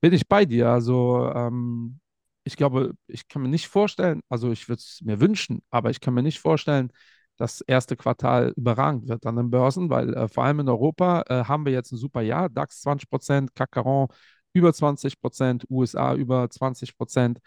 bin 0.00 0.12
ich 0.12 0.28
bei 0.28 0.44
dir. 0.44 0.68
Also 0.70 1.30
ähm, 1.34 2.00
ich 2.44 2.56
glaube, 2.56 2.92
ich 3.06 3.28
kann 3.28 3.42
mir 3.42 3.48
nicht 3.48 3.68
vorstellen, 3.68 4.20
also 4.28 4.50
ich 4.52 4.68
würde 4.68 4.80
es 4.80 5.00
mir 5.04 5.20
wünschen, 5.20 5.62
aber 5.70 5.90
ich 5.90 6.00
kann 6.00 6.14
mir 6.14 6.22
nicht 6.22 6.40
vorstellen, 6.40 6.92
das 7.36 7.60
erste 7.60 7.96
Quartal 7.96 8.52
überragend 8.56 9.08
wird 9.08 9.24
an 9.26 9.36
den 9.36 9.50
Börsen, 9.50 9.90
weil 9.90 10.12
äh, 10.14 10.28
vor 10.28 10.44
allem 10.44 10.60
in 10.60 10.68
Europa 10.68 11.22
äh, 11.28 11.44
haben 11.44 11.64
wir 11.64 11.72
jetzt 11.72 11.92
ein 11.92 11.96
super 11.98 12.22
Jahr, 12.22 12.48
DAX 12.48 12.80
20 12.82 13.08
Prozent, 13.10 13.54
CAC 13.54 13.74
40 13.74 14.08
über 14.54 14.72
20 14.72 15.20
Prozent, 15.20 15.64
USA 15.70 16.14
über 16.14 16.48
20 16.50 16.96
Prozent. 16.96 17.38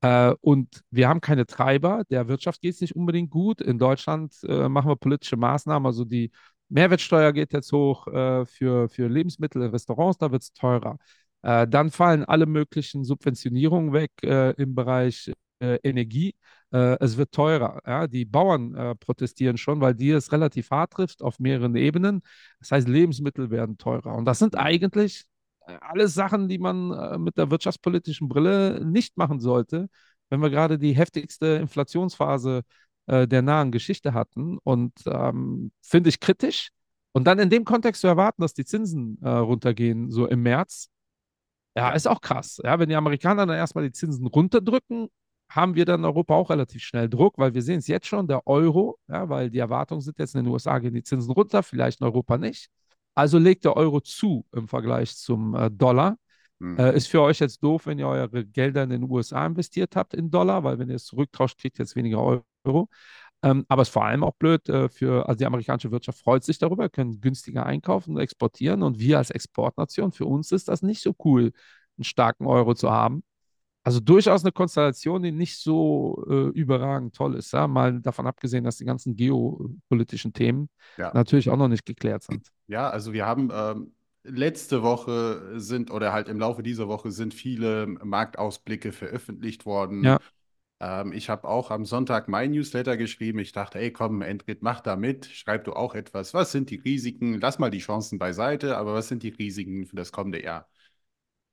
Äh, 0.00 0.34
und 0.40 0.82
wir 0.90 1.08
haben 1.08 1.20
keine 1.20 1.46
Treiber. 1.46 2.04
Der 2.10 2.28
Wirtschaft 2.28 2.60
geht 2.60 2.74
es 2.74 2.80
nicht 2.80 2.96
unbedingt 2.96 3.30
gut. 3.30 3.60
In 3.60 3.78
Deutschland 3.78 4.34
äh, 4.46 4.68
machen 4.68 4.88
wir 4.88 4.96
politische 4.96 5.36
Maßnahmen. 5.36 5.86
Also 5.86 6.04
die 6.04 6.30
Mehrwertsteuer 6.68 7.32
geht 7.32 7.52
jetzt 7.52 7.72
hoch 7.72 8.06
äh, 8.08 8.44
für, 8.46 8.88
für 8.88 9.08
Lebensmittel 9.08 9.62
Restaurants, 9.66 10.18
da 10.18 10.32
wird 10.32 10.42
es 10.42 10.52
teurer. 10.52 10.98
Äh, 11.42 11.68
dann 11.68 11.90
fallen 11.90 12.24
alle 12.24 12.46
möglichen 12.46 13.04
Subventionierungen 13.04 13.92
weg 13.92 14.10
äh, 14.22 14.50
im 14.60 14.74
Bereich 14.74 15.32
äh, 15.60 15.78
Energie. 15.82 16.34
Es 16.70 17.16
wird 17.16 17.32
teurer. 17.32 17.80
Ja? 17.86 18.08
Die 18.08 18.24
Bauern 18.24 18.96
protestieren 18.98 19.56
schon, 19.56 19.80
weil 19.80 19.94
die 19.94 20.10
es 20.10 20.32
relativ 20.32 20.70
hart 20.72 20.92
trifft 20.94 21.22
auf 21.22 21.38
mehreren 21.38 21.76
Ebenen. 21.76 22.22
Das 22.58 22.72
heißt, 22.72 22.88
Lebensmittel 22.88 23.50
werden 23.50 23.78
teurer. 23.78 24.14
Und 24.14 24.24
das 24.24 24.40
sind 24.40 24.56
eigentlich 24.56 25.24
alles 25.80 26.14
Sachen, 26.14 26.48
die 26.48 26.58
man 26.58 26.92
äh, 26.92 27.18
mit 27.18 27.36
der 27.38 27.50
wirtschaftspolitischen 27.50 28.28
Brille 28.28 28.84
nicht 28.84 29.16
machen 29.16 29.40
sollte, 29.40 29.88
wenn 30.30 30.40
wir 30.40 30.50
gerade 30.50 30.78
die 30.78 30.94
heftigste 30.94 31.46
Inflationsphase 31.46 32.62
äh, 33.06 33.26
der 33.28 33.42
nahen 33.42 33.72
Geschichte 33.72 34.14
hatten. 34.14 34.58
Und 34.64 34.92
ähm, 35.06 35.72
finde 35.82 36.08
ich 36.08 36.20
kritisch. 36.20 36.70
Und 37.12 37.24
dann 37.24 37.38
in 37.38 37.50
dem 37.50 37.64
Kontext 37.64 38.02
zu 38.02 38.06
erwarten, 38.08 38.42
dass 38.42 38.54
die 38.54 38.64
Zinsen 38.64 39.18
äh, 39.22 39.28
runtergehen, 39.28 40.10
so 40.10 40.26
im 40.26 40.42
März, 40.42 40.88
ja, 41.76 41.90
ist 41.92 42.08
auch 42.08 42.20
krass. 42.20 42.60
Ja, 42.64 42.78
wenn 42.78 42.88
die 42.88 42.96
Amerikaner 42.96 43.46
dann 43.46 43.56
erstmal 43.56 43.84
die 43.84 43.92
Zinsen 43.92 44.26
runterdrücken, 44.26 45.08
haben 45.50 45.74
wir 45.74 45.84
dann 45.84 46.00
in 46.00 46.06
Europa 46.06 46.34
auch 46.34 46.50
relativ 46.50 46.82
schnell 46.82 47.08
Druck, 47.08 47.38
weil 47.38 47.54
wir 47.54 47.62
sehen 47.62 47.78
es 47.78 47.86
jetzt 47.86 48.06
schon, 48.06 48.26
der 48.26 48.46
Euro, 48.46 48.98
ja, 49.08 49.28
weil 49.28 49.50
die 49.50 49.58
Erwartungen 49.58 50.00
sind 50.00 50.18
jetzt 50.18 50.34
in 50.34 50.44
den 50.44 50.52
USA 50.52 50.78
gehen 50.78 50.94
die 50.94 51.02
Zinsen 51.02 51.32
runter, 51.32 51.62
vielleicht 51.62 52.00
in 52.00 52.06
Europa 52.06 52.38
nicht. 52.38 52.68
Also 53.16 53.38
legt 53.38 53.66
der 53.66 53.76
Euro 53.76 54.00
zu 54.02 54.46
im 54.54 54.68
Vergleich 54.68 55.16
zum 55.16 55.54
äh, 55.56 55.70
Dollar. 55.72 56.18
hm, 56.60 56.76
Äh, 56.78 56.96
ist 56.96 57.08
für 57.08 57.22
euch 57.22 57.40
jetzt 57.40 57.62
doof, 57.62 57.86
wenn 57.86 57.98
ihr 57.98 58.08
eure 58.08 58.44
Gelder 58.46 58.84
in 58.84 58.90
den 58.90 59.04
USA 59.10 59.46
investiert 59.46 59.96
habt 59.96 60.14
in 60.14 60.30
Dollar, 60.30 60.64
weil 60.64 60.78
wenn 60.78 60.90
ihr 60.90 60.96
es 60.96 61.06
zurücktauscht, 61.06 61.58
kriegt 61.58 61.78
ihr 61.78 61.84
jetzt 61.84 61.96
weniger 61.96 62.20
Euro. 62.22 62.88
Ähm, 63.42 63.64
aber 63.68 63.82
es 63.82 63.88
ist 63.88 63.92
vor 63.94 64.04
allem 64.06 64.24
auch 64.24 64.34
blöd 64.36 64.68
äh, 64.68 64.88
für, 64.88 65.28
also 65.28 65.38
die 65.38 65.46
amerikanische 65.46 65.90
Wirtschaft 65.92 66.20
freut 66.20 66.44
sich 66.44 66.58
darüber, 66.58 66.88
können 66.88 67.20
günstiger 67.20 67.66
einkaufen 67.66 68.14
und 68.16 68.20
exportieren. 68.20 68.82
Und 68.82 68.98
wir 69.00 69.18
als 69.18 69.30
Exportnation, 69.30 70.12
für 70.12 70.26
uns 70.26 70.52
ist 70.52 70.68
das 70.68 70.82
nicht 70.82 71.02
so 71.02 71.14
cool, 71.24 71.52
einen 71.98 72.04
starken 72.04 72.46
Euro 72.46 72.74
zu 72.74 72.90
haben. 72.90 73.24
Also 73.86 74.00
durchaus 74.00 74.42
eine 74.42 74.50
Konstellation, 74.50 75.22
die 75.22 75.30
nicht 75.30 75.58
so 75.58 76.24
äh, 76.28 76.48
überragend 76.58 77.14
toll 77.14 77.36
ist. 77.36 77.52
Ja? 77.52 77.68
Mal 77.68 78.00
davon 78.00 78.26
abgesehen, 78.26 78.64
dass 78.64 78.78
die 78.78 78.84
ganzen 78.84 79.14
geopolitischen 79.14 80.32
Themen 80.32 80.68
ja. 80.98 81.12
natürlich 81.14 81.50
auch 81.50 81.56
noch 81.56 81.68
nicht 81.68 81.86
geklärt 81.86 82.24
sind. 82.24 82.48
Ja, 82.66 82.90
also 82.90 83.12
wir 83.12 83.26
haben 83.26 83.50
ähm, 83.54 83.92
letzte 84.24 84.82
Woche 84.82 85.60
sind 85.60 85.92
oder 85.92 86.12
halt 86.12 86.28
im 86.28 86.40
Laufe 86.40 86.64
dieser 86.64 86.88
Woche 86.88 87.12
sind 87.12 87.32
viele 87.32 87.86
Marktausblicke 87.86 88.90
veröffentlicht 88.90 89.66
worden. 89.66 90.02
Ja, 90.02 90.18
Ähm, 90.80 91.12
ich 91.12 91.30
habe 91.30 91.48
auch 91.48 91.70
am 91.70 91.84
Sonntag 91.84 92.28
mein 92.28 92.50
Newsletter 92.50 92.96
geschrieben. 92.96 93.38
Ich 93.38 93.52
dachte, 93.52 93.78
ey, 93.78 93.92
komm, 93.92 94.20
Endrit, 94.20 94.62
mach 94.62 94.80
da 94.80 94.96
mit. 94.96 95.26
Schreib 95.26 95.64
du 95.64 95.72
auch 95.72 95.94
etwas. 95.94 96.34
Was 96.34 96.52
sind 96.52 96.70
die 96.70 96.76
Risiken? 96.76 97.40
Lass 97.40 97.58
mal 97.58 97.70
die 97.70 97.78
Chancen 97.78 98.18
beiseite, 98.18 98.76
aber 98.76 98.94
was 98.94 99.08
sind 99.08 99.22
die 99.22 99.30
Risiken 99.30 99.86
für 99.86 99.96
das 99.96 100.12
kommende 100.12 100.42
Jahr? 100.42 100.68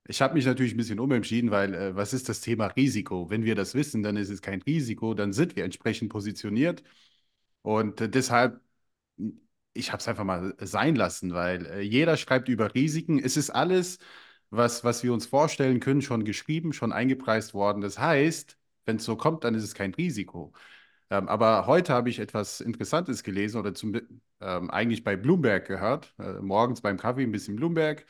Ich 0.06 0.22
habe 0.22 0.34
mich 0.34 0.46
natürlich 0.46 0.74
ein 0.74 0.78
bisschen 0.78 1.00
umentschieden, 1.00 1.52
weil 1.52 1.74
äh, 1.74 1.96
was 1.96 2.14
ist 2.14 2.28
das 2.30 2.42
Thema 2.42 2.68
Risiko? 2.68 3.30
Wenn 3.30 3.44
wir 3.46 3.56
das 3.56 3.74
wissen, 3.74 4.04
dann 4.04 4.18
ist 4.18 4.30
es 4.30 4.42
kein 4.42 4.62
Risiko, 4.62 5.14
dann 5.14 5.32
sind 5.34 5.56
wir 5.56 5.64
entsprechend 5.64 6.10
positioniert. 6.12 6.84
Und 7.62 8.02
äh, 8.02 8.10
deshalb, 8.10 8.62
ich 9.74 9.92
habe 9.92 10.00
es 10.02 10.08
einfach 10.08 10.24
mal 10.24 10.54
sein 10.60 10.96
lassen, 10.96 11.34
weil 11.34 11.66
äh, 11.66 11.82
jeder 11.82 12.18
schreibt 12.18 12.48
über 12.50 12.74
Risiken. 12.76 13.20
Es 13.20 13.38
ist 13.38 13.50
alles, 13.50 13.98
was, 14.50 14.84
was 14.84 15.04
wir 15.04 15.14
uns 15.14 15.26
vorstellen 15.26 15.80
können, 15.80 16.02
schon 16.02 16.26
geschrieben, 16.26 16.74
schon 16.74 16.92
eingepreist 16.94 17.54
worden. 17.54 17.82
Das 17.82 17.98
heißt, 18.00 18.58
wenn 18.86 18.98
es 18.98 19.06
so 19.06 19.16
kommt, 19.16 19.44
dann 19.44 19.56
ist 19.56 19.64
es 19.64 19.74
kein 19.74 19.94
Risiko. 19.94 20.54
Ähm, 21.10 21.28
aber 21.30 21.68
heute 21.68 21.94
habe 21.94 22.10
ich 22.10 22.20
etwas 22.20 22.62
Interessantes 22.62 23.24
gelesen 23.24 23.60
oder 23.60 23.74
zum, 23.76 23.96
ähm, 24.42 24.70
eigentlich 24.72 25.04
bei 25.04 25.16
Bloomberg 25.18 25.68
gehört. 25.68 26.14
Äh, 26.20 26.34
morgens 26.42 26.82
beim 26.82 26.98
Kaffee 26.98 27.24
ein 27.24 27.32
bisschen 27.32 27.56
Bloomberg. 27.58 28.06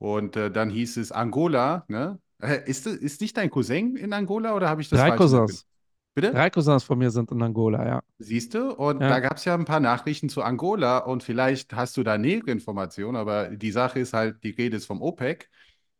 Und 0.00 0.34
äh, 0.34 0.50
dann 0.50 0.70
hieß 0.70 0.96
es 0.96 1.12
Angola, 1.12 1.84
ne? 1.88 2.18
Äh, 2.42 2.62
ist, 2.68 2.86
ist 2.86 3.20
nicht 3.20 3.36
dein 3.36 3.50
Cousin 3.50 3.96
in 3.96 4.12
Angola 4.14 4.56
oder 4.56 4.68
habe 4.68 4.80
ich 4.80 4.88
das 4.88 4.98
Drei 4.98 5.08
falsch 5.10 5.18
Cousins. 5.20 5.66
Bitte? 6.14 6.32
Drei 6.32 6.50
Cousins 6.50 6.82
von 6.82 6.98
mir 6.98 7.10
sind 7.10 7.30
in 7.30 7.42
Angola, 7.42 7.86
ja. 7.86 8.02
Siehst 8.18 8.54
du? 8.54 8.72
Und 8.72 9.00
Ja. 9.00 9.10
da 9.10 9.20
gab 9.20 9.36
es 9.36 9.44
ja 9.44 9.54
ein 9.54 9.66
paar 9.66 9.78
Nachrichten 9.78 10.28
zu 10.30 10.42
Angola 10.42 10.98
und 10.98 11.22
vielleicht 11.22 11.74
hast 11.74 11.96
du 11.98 12.02
da 12.02 12.18
nähere 12.18 12.50
Informationen, 12.50 13.16
aber 13.16 13.48
die 13.50 13.70
Sache 13.70 14.00
ist 14.00 14.14
halt, 14.14 14.42
die 14.42 14.50
Rede 14.50 14.78
ist 14.78 14.86
vom 14.86 15.02
OPEC, 15.02 15.48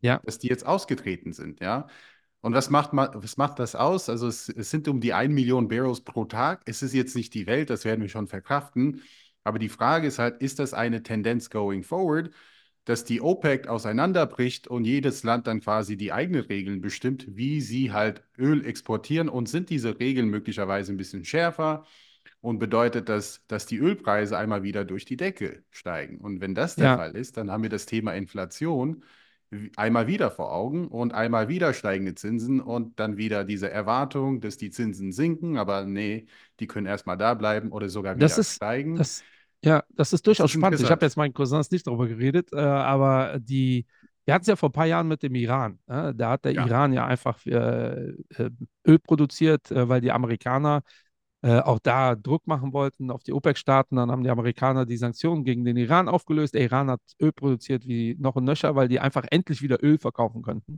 Ja. 0.01 0.19
dass 0.25 0.39
die 0.39 0.47
jetzt 0.47 0.65
ausgetreten 0.65 1.31
sind, 1.31 1.59
ja. 1.61 1.87
Und 2.41 2.53
was 2.55 2.71
macht, 2.71 2.91
ma- 2.93 3.11
was 3.13 3.37
macht 3.37 3.59
das 3.59 3.75
aus? 3.75 4.09
Also 4.09 4.27
es, 4.27 4.49
es 4.49 4.71
sind 4.71 4.87
um 4.87 4.99
die 4.99 5.13
1 5.13 5.31
Million 5.33 5.67
Barrels 5.67 6.01
pro 6.01 6.25
Tag. 6.25 6.61
Es 6.65 6.81
ist 6.81 6.93
jetzt 6.93 7.15
nicht 7.15 7.33
die 7.35 7.45
Welt, 7.45 7.69
das 7.69 7.85
werden 7.85 8.01
wir 8.01 8.09
schon 8.09 8.27
verkraften. 8.27 9.01
Aber 9.43 9.59
die 9.59 9.69
Frage 9.69 10.07
ist 10.07 10.17
halt, 10.19 10.41
ist 10.41 10.57
das 10.59 10.73
eine 10.73 11.03
Tendenz 11.03 11.49
going 11.51 11.83
forward, 11.83 12.31
dass 12.85 13.03
die 13.05 13.21
OPEC 13.21 13.67
auseinanderbricht 13.67 14.67
und 14.67 14.85
jedes 14.85 15.23
Land 15.23 15.47
dann 15.47 15.61
quasi 15.61 15.97
die 15.97 16.11
eigenen 16.13 16.43
Regeln 16.45 16.81
bestimmt, 16.81 17.25
wie 17.29 17.61
sie 17.61 17.91
halt 17.91 18.23
Öl 18.37 18.65
exportieren 18.65 19.29
und 19.29 19.47
sind 19.49 19.69
diese 19.69 19.99
Regeln 19.99 20.29
möglicherweise 20.29 20.91
ein 20.91 20.97
bisschen 20.97 21.23
schärfer 21.25 21.85
und 22.41 22.59
bedeutet 22.59 23.09
das, 23.09 23.43
dass 23.47 23.65
die 23.67 23.77
Ölpreise 23.77 24.37
einmal 24.37 24.63
wieder 24.63 24.85
durch 24.85 25.05
die 25.05 25.17
Decke 25.17 25.63
steigen. 25.71 26.17
Und 26.19 26.41
wenn 26.41 26.55
das 26.55 26.77
der 26.77 26.89
Ja. 26.89 26.91
Fall 26.91 27.15
ist, 27.15 27.37
dann 27.37 27.51
haben 27.51 27.63
wir 27.63 27.69
das 27.69 27.85
Thema 27.85 28.13
Inflation 28.15 29.03
einmal 29.75 30.07
wieder 30.07 30.31
vor 30.31 30.53
Augen 30.53 30.87
und 30.87 31.13
einmal 31.13 31.49
wieder 31.49 31.73
steigende 31.73 32.15
Zinsen 32.15 32.61
und 32.61 32.99
dann 32.99 33.17
wieder 33.17 33.43
diese 33.43 33.69
Erwartung, 33.69 34.39
dass 34.41 34.57
die 34.57 34.69
Zinsen 34.71 35.11
sinken, 35.11 35.57
aber 35.57 35.85
nee, 35.85 36.25
die 36.59 36.67
können 36.67 36.87
erstmal 36.87 37.17
da 37.17 37.33
bleiben 37.33 37.71
oder 37.71 37.89
sogar 37.89 38.17
wieder 38.17 38.37
Das 38.37 38.37
ist, 38.37 38.61
steigen. 38.61 38.93
das, 38.93 39.25
ja, 39.63 39.83
das 39.89 40.13
ist 40.13 40.25
durchaus 40.25 40.45
ist 40.45 40.51
spannend. 40.51 40.79
Ich 40.79 40.85
habe 40.85 40.93
interessant. 40.93 41.01
jetzt 41.03 41.17
meinen 41.17 41.33
Cousins 41.33 41.71
nicht 41.71 41.85
darüber 41.85 42.07
geredet, 42.07 42.51
äh, 42.53 42.57
aber 42.59 43.39
die, 43.39 43.85
wir 44.25 44.33
hatten 44.33 44.41
es 44.41 44.47
ja 44.47 44.55
vor 44.55 44.69
ein 44.69 44.73
paar 44.73 44.85
Jahren 44.87 45.07
mit 45.07 45.23
dem 45.23 45.35
Iran. 45.35 45.79
Äh, 45.87 46.13
da 46.15 46.31
hat 46.31 46.45
der 46.45 46.53
Ja. 46.53 46.65
Iran 46.65 46.93
ja 46.93 47.05
einfach 47.05 47.45
äh, 47.45 48.09
äh, 48.09 48.49
Öl 48.87 48.99
produziert, 48.99 49.69
äh, 49.71 49.87
weil 49.87 50.01
die 50.01 50.11
Amerikaner 50.11 50.81
äh, 51.43 51.59
auch 51.59 51.79
da 51.79 52.15
Druck 52.15 52.45
machen 52.45 52.71
wollten 52.71 53.09
auf 53.09 53.23
die 53.23 53.33
OPEC-Staaten. 53.33 53.95
Dann 53.95 54.11
haben 54.11 54.23
die 54.23 54.29
Amerikaner 54.29 54.85
die 54.85 54.97
Sanktionen 54.97 55.43
gegen 55.43 55.65
den 55.65 55.75
Iran 55.77 56.07
aufgelöst. 56.07 56.53
Der 56.53 56.61
Iran 56.61 56.89
hat 56.91 57.01
Öl 57.19 57.31
produziert 57.31 57.87
wie 57.87 58.15
noch 58.19 58.35
ein 58.35 58.43
Nöcher, 58.43 58.75
weil 58.75 58.87
die 58.87 58.99
einfach 58.99 59.25
endlich 59.29 59.63
wieder 59.63 59.83
Öl 59.83 59.97
verkaufen 59.97 60.43
könnten. 60.43 60.77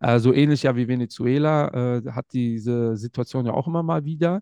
Ja. 0.00 0.18
So 0.18 0.32
ähnlich 0.32 0.62
ja 0.62 0.76
wie 0.76 0.88
Venezuela 0.88 2.00
hat 2.10 2.24
diese 2.32 2.96
Situation 2.96 3.44
ja 3.44 3.52
auch 3.52 3.66
immer 3.66 3.82
mal 3.82 4.06
wieder. 4.06 4.40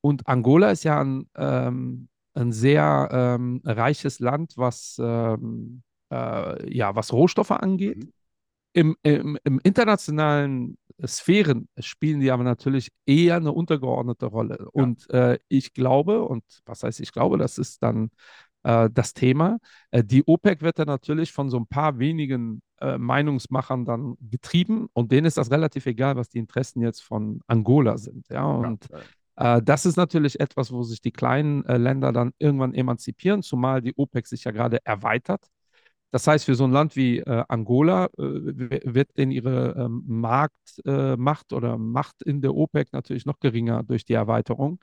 Und 0.00 0.26
Angola 0.26 0.72
ist 0.72 0.82
ja 0.82 1.00
ein, 1.00 1.28
ähm, 1.36 2.08
ein 2.34 2.52
sehr 2.52 3.08
ähm, 3.12 3.60
reiches 3.64 4.18
Land, 4.20 4.54
was, 4.56 4.96
ähm, 5.00 5.82
äh, 6.10 6.74
ja, 6.74 6.94
was 6.96 7.12
Rohstoffe 7.12 7.52
angeht. 7.52 8.04
Mhm. 8.04 8.12
Im, 8.76 8.96
im, 9.04 9.38
Im 9.44 9.60
internationalen 9.62 10.78
Sphären 11.06 11.68
spielen 11.78 12.20
die 12.20 12.30
aber 12.30 12.42
natürlich 12.44 12.90
eher 13.06 13.36
eine 13.36 13.52
untergeordnete 13.52 14.26
Rolle. 14.26 14.68
Und 14.72 15.08
äh, 15.10 15.38
ich 15.48 15.74
glaube, 15.74 16.22
und 16.22 16.44
was 16.66 16.82
heißt 16.82 17.00
ich 17.00 17.12
glaube, 17.12 17.38
das 17.38 17.58
ist 17.58 17.82
dann 17.82 18.10
äh, 18.64 18.90
das 18.92 19.14
Thema, 19.14 19.58
äh, 19.90 20.02
die 20.02 20.26
OPEC 20.26 20.62
wird 20.62 20.78
dann 20.78 20.88
natürlich 20.88 21.32
von 21.32 21.50
so 21.50 21.58
ein 21.58 21.66
paar 21.66 21.98
wenigen 21.98 22.62
äh, 22.80 22.98
Meinungsmachern 22.98 23.84
dann 23.84 24.16
getrieben 24.20 24.88
und 24.92 25.12
denen 25.12 25.26
ist 25.26 25.36
das 25.36 25.50
relativ 25.50 25.86
egal, 25.86 26.16
was 26.16 26.28
die 26.28 26.38
Interessen 26.38 26.82
jetzt 26.82 27.02
von 27.02 27.40
Angola 27.46 27.96
sind. 27.98 28.28
Ja, 28.28 28.44
und 28.44 28.88
Ja. 28.90 28.98
Äh, 29.36 29.62
das 29.62 29.86
ist 29.86 29.96
natürlich 29.96 30.40
etwas, 30.40 30.72
wo 30.72 30.82
sich 30.82 31.00
die 31.00 31.12
kleinen 31.12 31.64
äh, 31.66 31.76
Länder 31.76 32.12
dann 32.12 32.32
irgendwann 32.38 32.74
emanzipieren, 32.74 33.42
zumal 33.42 33.82
die 33.82 33.94
OPEC 33.96 34.26
sich 34.26 34.44
ja 34.44 34.50
gerade 34.52 34.78
erweitert. 34.84 35.46
Das 36.10 36.26
heißt, 36.28 36.44
für 36.44 36.54
so 36.54 36.64
ein 36.64 36.70
Land 36.70 36.94
wie 36.94 37.18
äh, 37.18 37.44
Angola 37.48 38.06
äh, 38.06 38.10
wird 38.18 39.16
denn 39.18 39.32
ihre 39.32 39.74
ähm, 39.76 40.04
Marktmacht 40.06 41.52
äh, 41.52 41.54
oder 41.54 41.76
Macht 41.76 42.22
in 42.22 42.40
der 42.40 42.54
OPEC 42.54 42.92
natürlich 42.92 43.26
noch 43.26 43.40
geringer 43.40 43.82
durch 43.82 44.04
die 44.04 44.12
Erweiterung. 44.12 44.78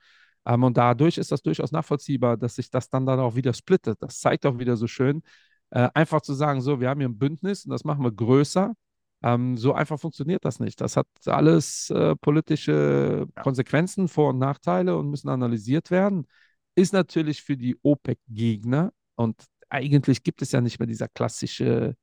Ähm, 0.46 0.63
und 0.63 0.77
dadurch 0.77 1.17
ist 1.17 1.31
das 1.31 1.41
durchaus 1.41 1.72
nachvollziehbar, 1.72 2.36
dass 2.38 2.55
sich 2.55 2.70
das 2.70 2.89
dann, 2.89 3.05
dann 3.05 3.20
auch 3.20 3.36
wieder 3.36 3.53
splittet. 3.53 4.01
Das 4.01 4.20
zeigt 4.20 4.46
auch 4.46 4.60
wieder 4.60 4.75
so 4.75 4.88
schön, 4.88 5.22
äh, 5.70 5.89
einfach 5.93 6.22
zu 6.22 6.34
sagen, 6.34 6.62
so, 6.62 6.81
wir 6.81 6.89
haben 6.89 7.00
hier 7.00 7.10
ein 7.10 7.17
Bündnis 7.17 7.65
und 7.65 7.72
das 7.72 7.86
machen 7.86 8.03
wir 8.03 8.12
größer. 8.12 8.74
Ähm, 9.24 9.58
so 9.58 9.74
einfach 9.74 10.00
funktioniert 10.00 10.46
das 10.46 10.60
nicht. 10.60 10.82
Das 10.82 10.98
hat 10.98 11.08
alles 11.25 11.90
äh, 11.92 12.16
politische. 12.16 13.28
Konsequenzen, 13.42 14.08
Vor- 14.08 14.30
und 14.30 14.40
Nachteile 14.40 14.98
und 14.98 15.10
müssen 15.10 15.30
analysiert 15.30 15.92
werden. 15.92 16.28
Ist 16.75 16.94
natürlich 16.94 17.42
für 17.44 17.58
die 17.58 17.78
OPEC-Gegner 17.84 18.92
und 19.16 19.46
eigentlich 19.70 20.24
gibt 20.24 20.42
es 20.42 20.51
ja 20.51 20.62
nicht 20.62 20.80
mehr 20.80 20.88
dieser 20.88 21.08
klassische 21.08 21.96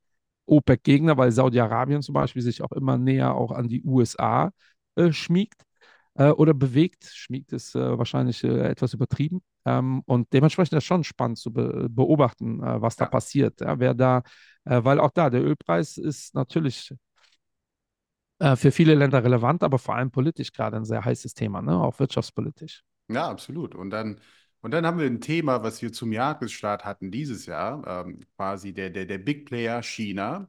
OPEC-Gegner, 0.47 1.17
weil 1.17 1.33
Saudi-Arabien 1.33 2.03
zum 2.03 2.15
Beispiel 2.15 2.43
sich 2.43 2.63
auch 2.63 2.73
immer 2.73 2.99
näher 2.99 3.35
auch 3.35 3.53
an 3.53 3.69
die 3.69 3.83
USA 3.85 4.51
äh, 4.97 5.13
schmiegt 5.13 5.63
äh, 6.15 6.31
oder 6.31 6.55
bewegt. 6.55 7.05
Schmiegt 7.05 7.53
ist 7.53 7.75
äh, 7.75 7.99
wahrscheinlich 7.99 8.43
äh, 8.45 8.69
etwas 8.69 8.95
übertrieben. 8.95 9.43
Ähm, 9.65 10.03
und 10.07 10.33
dementsprechend 10.33 10.73
ist 10.75 10.79
es 10.79 10.85
schon 10.85 11.05
spannend 11.05 11.39
zu 11.39 11.53
be 11.53 11.89
beobachten, 11.91 12.63
äh, 12.63 12.81
was 12.81 12.97
da 12.97 13.05
Ja. 13.05 13.11
passiert. 13.11 13.61
Ja, 13.61 13.79
wer 13.79 13.95
da, 13.95 14.23
äh, 14.65 14.83
weil 14.85 15.01
auch 15.01 15.11
da 15.11 15.31
der 15.31 15.43
Ölpreis 15.45 15.99
ist 15.99 16.35
natürlich 16.35 16.95
äh, 18.39 18.57
für 18.57 18.71
viele 18.71 18.95
Länder 18.95 19.23
relevant, 19.25 19.63
aber 19.63 19.79
vor 19.79 19.97
allem 19.97 20.11
politisch 20.11 20.53
gerade 20.53 20.77
ein 20.77 20.85
sehr 20.85 21.05
heißes 21.05 21.35
Thema, 21.35 21.63
ne? 21.63 21.77
auch 21.77 21.99
wirtschaftspolitisch. 21.99 22.83
Ja, 23.09 23.29
absolut. 23.29 23.75
Und 23.75 23.91
dann, 23.91 24.21
und 24.61 24.73
dann 24.73 24.87
haben 24.87 24.99
wir 24.99 25.07
ein 25.07 25.21
Thema, 25.21 25.63
was 25.63 25.83
wir 25.83 25.93
zum 25.93 26.13
Jahresstart 26.13 26.85
hatten 26.85 27.11
dieses 27.11 27.47
Jahr. 27.47 28.07
Ähm, 28.07 28.21
quasi 28.37 28.73
der, 28.73 28.91
der, 28.91 29.07
der 29.07 29.19
Big 29.19 29.47
Player 29.47 29.83
China 29.83 30.49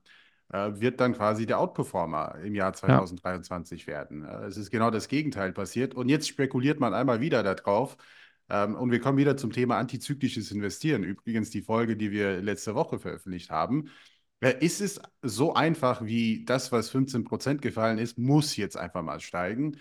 äh, 0.52 0.72
wird 0.74 1.00
dann 1.00 1.14
quasi 1.14 1.46
der 1.46 1.60
Outperformer 1.60 2.36
im 2.44 2.56
Jahr 2.56 2.74
2023 2.74 3.88
werden. 3.88 4.26
Äh, 4.26 4.46
es 4.46 4.58
ist 4.58 4.72
genau 4.72 4.92
das 4.92 5.08
Gegenteil 5.08 5.54
passiert. 5.54 5.96
Und 5.96 6.10
jetzt 6.10 6.28
spekuliert 6.28 6.80
man 6.80 6.94
einmal 6.94 7.22
wieder 7.22 7.44
darauf. 7.44 7.98
Ähm, 8.50 8.76
und 8.76 8.92
wir 8.92 9.00
kommen 9.00 9.18
wieder 9.18 9.38
zum 9.38 9.52
Thema 9.52 9.78
antizyklisches 9.78 10.52
Investieren. 10.52 11.04
Übrigens 11.04 11.50
die 11.52 11.62
Folge, 11.62 11.96
die 11.96 12.12
wir 12.12 12.42
letzte 12.42 12.76
Woche 12.76 13.00
veröffentlicht 13.00 13.50
haben. 13.52 13.90
Äh, 14.42 14.56
Ist 14.60 14.82
es 14.82 15.02
so 15.22 15.54
einfach 15.54 16.04
wie 16.04 16.46
das, 16.46 16.72
was 16.72 16.90
15% 16.90 17.62
gefallen 17.62 17.98
ist, 17.98 18.18
muss 18.18 18.56
jetzt 18.56 18.78
einfach 18.78 19.02
mal 19.04 19.20
steigen? 19.20 19.78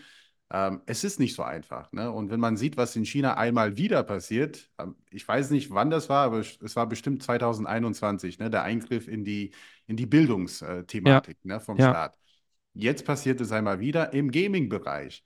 Ähm, 0.50 0.80
es 0.86 1.04
ist 1.04 1.20
nicht 1.20 1.34
so 1.34 1.42
einfach. 1.42 1.92
Ne? 1.92 2.10
Und 2.10 2.30
wenn 2.30 2.40
man 2.40 2.56
sieht, 2.56 2.76
was 2.76 2.96
in 2.96 3.04
China 3.04 3.36
einmal 3.36 3.76
wieder 3.76 4.02
passiert, 4.02 4.70
ähm, 4.78 4.96
ich 5.10 5.26
weiß 5.26 5.50
nicht, 5.50 5.70
wann 5.70 5.90
das 5.90 6.08
war, 6.08 6.24
aber 6.24 6.38
es 6.38 6.74
war 6.76 6.88
bestimmt 6.88 7.22
2021, 7.22 8.38
ne? 8.38 8.48
der 8.50 8.62
Eingriff 8.62 9.08
in 9.08 9.24
die, 9.24 9.52
in 9.86 9.96
die 9.96 10.06
Bildungsthematik 10.06 11.44
ne? 11.44 11.60
vom 11.60 11.76
Ja. 11.78 11.90
Staat. 11.90 12.18
Jetzt 12.74 13.04
passiert 13.04 13.40
es 13.40 13.52
einmal 13.52 13.80
wieder 13.80 14.12
im 14.12 14.30
Gaming-Bereich. 14.30 15.22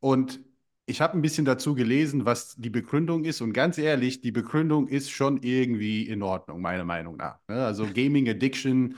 Und 0.00 0.40
ich 0.86 1.00
habe 1.00 1.16
ein 1.16 1.22
bisschen 1.22 1.44
dazu 1.44 1.74
gelesen, 1.74 2.24
was 2.26 2.56
die 2.56 2.70
Begründung 2.70 3.24
ist. 3.24 3.40
Und 3.40 3.52
ganz 3.52 3.78
ehrlich, 3.78 4.20
die 4.20 4.32
Begründung 4.32 4.88
ist 4.88 5.10
schon 5.10 5.42
irgendwie 5.42 6.06
in 6.08 6.22
Ordnung, 6.22 6.60
meiner 6.60 6.84
Meinung 6.84 7.16
nach. 7.16 7.38
Ne? 7.48 7.64
Also 7.64 7.90
Gaming 7.92 8.28
Addiction, 8.28 8.96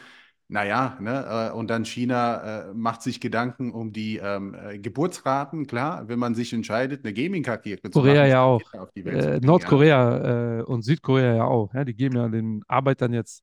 naja, 0.49 0.99
ne? 1.01 1.51
äh, 1.51 1.53
Und 1.55 1.69
dann 1.69 1.85
China 1.85 2.71
äh, 2.71 2.75
macht 2.75 3.03
sich 3.03 3.21
Gedanken 3.21 3.73
um 3.73 3.93
die 3.93 4.17
ähm, 4.19 4.55
äh, 4.55 4.79
Geburtsraten. 4.79 5.67
Klar, 5.67 6.09
wenn 6.09 6.19
man 6.19 6.35
sich 6.35 6.53
entscheidet, 6.53 7.05
eine 7.05 7.15
Gaming-Karriere 7.15 7.91
zu 7.91 8.03
Korea 8.03 8.05
machen, 8.05 8.27
ja 8.27 8.43
auch. 8.43 8.71
Kinder 8.71 8.83
auf 8.83 8.91
die 8.93 9.05
Welt 9.05 9.23
zu 9.23 9.31
Äh. 9.31 9.41
Nordkorea 9.41 10.61
äh, 10.61 10.63
und 10.65 10.83
Südkorea 10.83 11.35
ja 11.37 11.45
auch. 11.45 11.73
Ja? 11.75 11.85
Die 11.85 11.95
geben 11.95 12.17
ja 12.17 12.29
den 12.29 12.63
Arbeitern 12.69 13.13
jetzt 13.13 13.43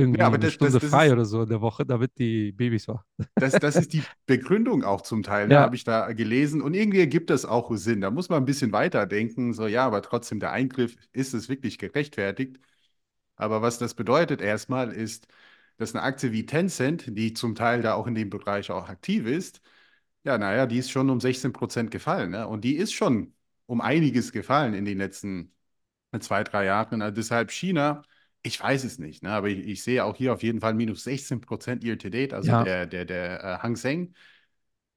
irgendwie 0.00 0.18
Ja, 0.18 0.26
aber 0.26 0.38
eine 0.38 0.48
das, 0.48 0.58
das, 0.58 0.78
Stunde 0.78 0.80
das 0.80 0.92
frei 0.92 1.12
ist, 1.12 1.12
oder 1.12 1.24
so 1.24 1.42
in 1.42 1.48
der 1.48 1.60
Woche, 1.60 1.86
damit 1.86 2.18
die 2.18 2.52
Babys 2.52 2.88
war. 2.88 3.06
Das, 3.38 3.58
das 3.58 3.78
ist 3.78 3.92
die 3.94 4.06
Begründung 4.26 4.84
auch 4.84 5.00
zum 5.00 5.22
Teil, 5.22 5.48
ne, 5.48 5.56
Ja. 5.56 5.60
habe 5.60 5.74
ich 5.74 5.84
da 5.84 6.12
gelesen. 6.12 6.60
Und 6.60 6.74
irgendwie 6.74 7.00
ergibt 7.00 7.30
das 7.30 7.46
auch 7.46 7.74
Sinn. 7.76 8.00
Da 8.02 8.10
muss 8.10 8.28
man 8.28 8.42
ein 8.42 8.44
bisschen 8.44 8.72
weiterdenken. 8.72 9.54
So, 9.54 9.66
ja, 9.66 9.86
aber 9.86 10.02
trotzdem, 10.02 10.40
der 10.40 10.52
Eingriff, 10.52 10.96
ist 11.12 11.32
es 11.32 11.48
wirklich 11.48 11.78
gerechtfertigt? 11.78 12.58
Aber 13.36 13.62
was 13.62 13.78
das 13.78 13.94
bedeutet 13.94 14.40
erstmal 14.42 14.92
ist, 14.92 15.28
dass 15.78 15.94
eine 15.94 16.04
Aktie 16.04 16.32
wie 16.32 16.46
Tencent, 16.46 17.06
die 17.18 17.34
zum 17.34 17.54
Teil 17.56 17.82
da 17.82 17.94
auch 17.94 18.06
in 18.06 18.14
dem 18.16 18.30
Bereich 18.30 18.70
auch 18.70 18.88
aktiv 18.88 19.26
ist, 19.26 19.62
Ja, 20.24 20.38
naja, 20.38 20.66
die 20.66 20.78
ist 20.78 20.90
schon 20.90 21.10
um 21.10 21.20
16 21.20 21.52
Prozent 21.52 21.90
gefallen. 21.90 22.30
Ne? 22.32 22.46
Und 22.46 22.62
die 22.64 22.76
ist 22.76 22.92
schon 22.92 23.34
um 23.66 23.80
einiges 23.80 24.32
gefallen 24.32 24.74
in 24.74 24.84
den 24.84 24.98
letzten 24.98 25.52
zwei, 26.20 26.44
drei 26.44 26.64
Jahren. 26.66 27.02
Also 27.02 27.14
deshalb 27.16 27.50
China, 27.52 28.02
ich 28.42 28.60
weiß 28.60 28.84
es 28.84 28.98
nicht, 28.98 29.22
ne? 29.22 29.30
aber 29.30 29.48
ich, 29.48 29.58
ich 29.66 29.82
sehe 29.82 30.04
auch 30.04 30.16
hier 30.16 30.32
auf 30.32 30.42
jeden 30.42 30.60
Fall 30.60 30.74
minus 30.74 31.04
16 31.04 31.40
Prozent 31.40 31.84
year 31.84 31.98
to 31.98 32.08
date, 32.08 32.32
also 32.32 32.50
Ja, 32.50 32.64
der, 32.64 32.86
der, 32.86 33.04
der 33.04 33.44
äh, 33.44 33.58
Hang 33.58 33.76
Seng. 33.76 34.14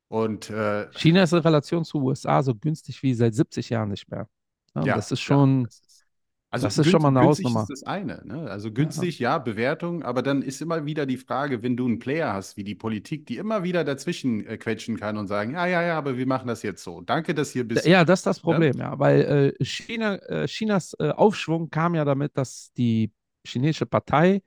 Und 0.07 0.49
äh, 0.49 0.87
China 0.91 1.23
ist 1.23 1.33
in 1.33 1.39
Relation 1.39 1.83
zu 1.85 1.99
USA 2.03 2.43
so 2.43 2.53
günstig 2.55 3.01
wie 3.03 3.13
seit 3.13 3.33
70 3.33 3.69
Jahren 3.69 3.89
nicht 3.89 4.09
mehr. 4.09 4.27
Ja, 4.75 4.81
ja, 4.85 4.95
das 4.95 5.11
ist 5.11 5.19
ja, 5.19 5.25
schon, 5.25 5.63
das 5.63 5.79
ist. 5.81 6.05
Also 6.49 6.67
das 6.67 6.77
ist 6.77 6.87
schon 6.89 7.01
mal 7.01 7.07
eine 7.07 7.19
günstig 7.19 7.45
ist 7.47 7.55
Hausnummer. 7.55 7.67
das 7.69 7.83
eine. 7.83 8.21
Ne? 8.25 8.49
Also 8.49 8.69
Ja. 8.69 8.75
günstig, 8.75 9.17
ja, 9.17 9.39
Bewertung, 9.39 10.03
aber 10.03 10.21
dann 10.21 10.43
ist 10.43 10.61
immer 10.61 10.85
wieder 10.85 11.07
die 11.07 11.17
Frage, 11.17 11.63
wenn 11.63 11.75
du 11.75 11.85
einen 11.87 11.97
Player 11.97 12.31
hast 12.31 12.57
wie 12.57 12.63
die 12.63 12.75
Politik, 12.75 13.25
die 13.25 13.37
immer 13.37 13.63
wieder 13.63 13.83
dazwischen 13.83 14.45
äh, 14.45 14.57
quetschen 14.57 14.97
kann 14.99 15.17
und 15.17 15.27
sagen, 15.27 15.53
ja, 15.53 15.65
ja, 15.65 15.81
ja, 15.81 15.97
aber 15.97 16.15
wir 16.15 16.27
machen 16.27 16.47
das 16.47 16.61
jetzt 16.61 16.83
so. 16.83 17.01
Danke, 17.01 17.33
dass 17.33 17.55
ihr 17.55 17.67
bis. 17.67 17.85
Ja, 17.85 18.05
das 18.05 18.19
ist 18.19 18.25
das? 18.27 18.39
Problem, 18.39 18.77
ja, 18.77 18.97
weil 18.99 19.55
äh, 19.59 19.63
China, 19.65 20.15
äh, 20.15 20.47
Chinas 20.47 20.95
äh, 20.99 21.09
Aufschwung 21.09 21.71
kam 21.71 21.95
ja 21.95 22.05
damit, 22.05 22.37
dass 22.37 22.71
die 22.73 23.11
chinesische 23.45 23.85
Partei 23.85 24.41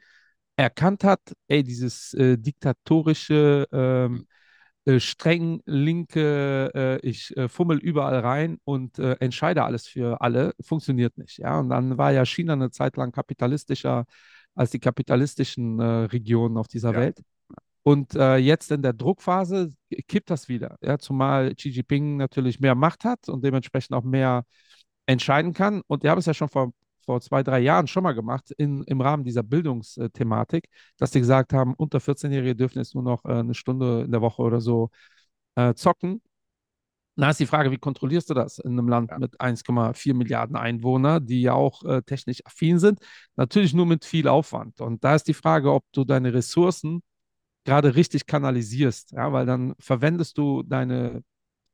erkannt 0.57 1.05
hat, 1.05 1.21
ey, 1.49 1.63
dieses 1.63 2.15
äh, 2.15 2.39
diktatorische, 2.39 3.69
ähm, 3.73 4.27
äh, 4.87 5.01
streng 5.01 5.63
linke, 5.67 6.71
äh, 6.75 7.07
ich 7.07 7.37
äh, 7.37 7.49
fummel 7.49 7.79
überall 7.79 8.21
rein 8.21 8.59
und 8.65 8.99
äh, 8.99 9.15
entscheide 9.21 9.65
alles 9.65 9.87
für 9.87 10.21
alle, 10.21 10.55
funktioniert 10.61 11.19
nicht, 11.19 11.39
ja. 11.39 11.59
Und 11.59 11.71
dann 11.71 11.99
war 11.99 12.13
ja 12.13 12.25
China 12.25 12.55
eine 12.55 12.71
Zeit 12.71 12.97
lang 12.97 13.13
kapitalistischer 13.13 14.07
als 14.55 14.71
die 14.71 14.79
kapitalistischen 14.79 15.81
äh, 15.81 15.85
Regionen 15.85 16.57
auf 16.57 16.69
dieser 16.69 16.93
Ja, 16.93 17.01
Welt. 17.01 17.21
Und 17.83 18.15
jetzt 18.15 18.73
in 18.73 18.83
der 18.83 18.95
Druckphase 18.95 19.71
kippt 20.09 20.31
das 20.31 20.49
wieder, 20.49 20.77
ja, 20.83 20.99
zumal 20.99 21.55
Xi 21.55 21.69
Jinping 21.69 22.17
natürlich 22.17 22.59
mehr 22.59 22.75
Macht 22.75 23.05
hat 23.05 23.29
und 23.29 23.45
dementsprechend 23.45 23.95
auch 23.95 24.03
mehr 24.03 24.45
entscheiden 25.07 25.53
kann. 25.53 25.83
Und 25.87 26.03
die 26.03 26.11
haben 26.11 26.19
es 26.19 26.27
ja 26.27 26.35
schon 26.35 26.49
vor, 26.49 26.73
vor 27.07 27.21
zwei, 27.21 27.43
drei 27.43 27.61
Jahren 27.61 27.87
schon 27.87 28.03
mal 28.03 28.13
gemacht 28.15 28.51
in, 28.59 28.85
im 28.85 29.01
Rahmen 29.01 29.25
dieser 29.25 29.43
Bildungsthematik, 29.43 30.69
dass 30.99 31.13
die 31.13 31.21
gesagt 31.21 31.53
haben, 31.53 31.75
unter 31.75 32.01
14-Jährige 32.01 32.57
dürfen 32.57 32.79
jetzt 32.79 32.95
nur 32.95 33.05
noch 33.05 33.25
äh, 33.25 33.35
eine 33.35 33.55
Stunde 33.55 34.03
in 34.05 34.13
der 34.13 34.21
Woche 34.21 34.43
oder 34.43 34.61
so 34.61 34.91
äh, 35.57 35.75
zocken. 35.75 36.23
Da 37.19 37.31
ist 37.31 37.41
die 37.41 37.47
Frage, 37.47 37.71
wie 37.71 37.79
kontrollierst 37.79 38.29
du 38.29 38.35
das 38.35 38.59
in 38.59 38.73
einem 38.73 38.89
Land 38.89 39.11
ja. 39.11 39.19
mit 39.19 39.41
1,4 39.41 40.15
Milliarden 40.15 40.57
Einwohnern, 40.57 41.25
die 41.25 41.41
ja 41.43 41.55
auch 41.55 41.83
äh, 41.85 42.03
technisch 42.03 42.45
affin 42.45 42.79
sind? 42.79 43.01
Natürlich 43.37 43.73
nur 43.73 43.87
mit 43.87 44.05
viel 44.05 44.29
Aufwand. 44.29 44.83
Und 44.83 45.03
da 45.03 45.15
ist 45.15 45.27
die 45.27 45.35
Frage, 45.35 45.73
ob 45.73 45.85
du 45.93 46.05
deine 46.05 46.35
Ressourcen 46.35 47.03
gerade 47.65 47.97
richtig 47.97 48.27
kanalisierst, 48.27 49.13
ja, 49.13 49.33
weil 49.33 49.47
dann 49.47 49.75
verwendest 49.79 50.39
du 50.39 50.63
deine 50.63 51.23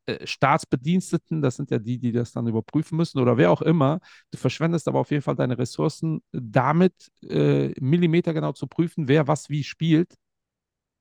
äh, 0.06 0.26
Staatsbediensteten, 0.26 1.42
das 1.42 1.56
sind 1.56 1.70
ja 1.70 1.78
die, 1.78 1.98
die 1.98 2.12
das 2.12 2.32
dann 2.32 2.46
überprüfen 2.46 2.96
müssen 2.96 3.20
oder 3.20 3.36
wer 3.36 3.50
auch 3.50 3.62
immer, 3.62 4.00
du 4.30 4.38
verschwendest 4.38 4.88
aber 4.88 5.00
auf 5.00 5.10
jeden 5.10 5.22
Fall 5.22 5.36
deine 5.36 5.58
Ressourcen 5.58 6.22
damit, 6.32 7.10
äh, 7.28 7.68
millimetergenau 7.80 8.52
zu 8.52 8.66
prüfen, 8.66 9.08
wer 9.08 9.28
was 9.28 9.48
wie 9.48 9.64
spielt, 9.64 10.14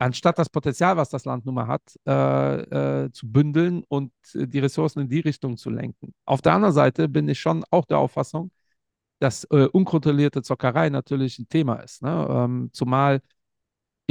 anstatt 0.01 0.39
das 0.39 0.49
Potenzial, 0.49 0.97
was 0.97 1.09
das 1.09 1.25
Land 1.25 1.45
nun 1.45 1.55
mal 1.55 1.67
hat, 1.67 1.81
äh, 2.07 3.05
äh, 3.05 3.11
zu 3.11 3.31
bündeln 3.31 3.83
und 3.87 4.11
äh, 4.33 4.47
die 4.47 4.59
Ressourcen 4.59 5.01
in 5.01 5.09
die 5.09 5.19
Richtung 5.19 5.57
zu 5.57 5.69
lenken. 5.69 6.13
Auf 6.25 6.41
der 6.41 6.53
anderen 6.53 6.73
Seite 6.73 7.07
bin 7.07 7.29
ich 7.29 7.39
schon 7.39 7.63
auch 7.69 7.85
der 7.85 7.99
Auffassung, 7.99 8.51
dass 9.19 9.43
äh, 9.45 9.67
unkontrollierte 9.67 10.41
Zockerei 10.41 10.89
natürlich 10.89 11.37
ein 11.39 11.47
Thema 11.49 11.75
ist. 11.75 12.01
Ne? 12.01 12.27
Ähm, 12.29 12.69
zumal 12.73 13.21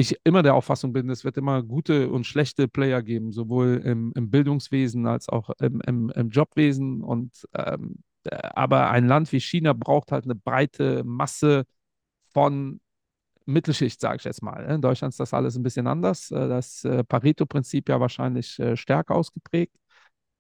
ich 0.01 0.17
immer 0.25 0.43
der 0.43 0.55
Auffassung 0.55 0.93
bin, 0.93 1.09
es 1.11 1.25
wird 1.25 1.37
immer 1.37 1.63
gute 1.63 2.11
und 2.11 2.27
schlechte 2.27 2.69
Player 2.69 3.03
geben, 3.03 3.33
sowohl 3.33 3.83
im, 3.85 4.13
im 4.17 4.31
Bildungswesen 4.31 5.07
als 5.07 5.29
auch 5.29 5.51
im, 5.61 5.81
im, 5.87 6.11
im 6.11 6.31
Jobwesen. 6.31 7.03
Und 7.03 7.47
ähm, 7.55 7.97
äh, 8.25 8.37
aber 8.55 8.91
ein 8.91 9.07
Land 9.07 9.33
wie 9.33 9.41
China 9.41 9.73
braucht 9.73 10.13
halt 10.13 10.25
eine 10.25 10.35
breite 10.35 11.05
Masse 11.05 11.65
von 12.33 12.81
Mittelschicht, 13.47 14.01
sage 14.01 14.17
ich 14.19 14.25
jetzt 14.25 14.43
mal. 14.43 14.65
In 14.67 14.83
Deutschland 14.83 15.13
ist 15.13 15.21
das 15.21 15.35
alles 15.35 15.57
ein 15.57 15.63
bisschen 15.63 15.87
anders. 15.87 16.31
Äh, 16.31 16.49
Das 16.49 16.85
äh, 16.85 17.05
Pareto-Prinzip 17.05 17.89
ja 17.89 18.01
wahrscheinlich 18.01 18.59
stärker 18.75 19.15
ausgeprägt. 19.17 19.75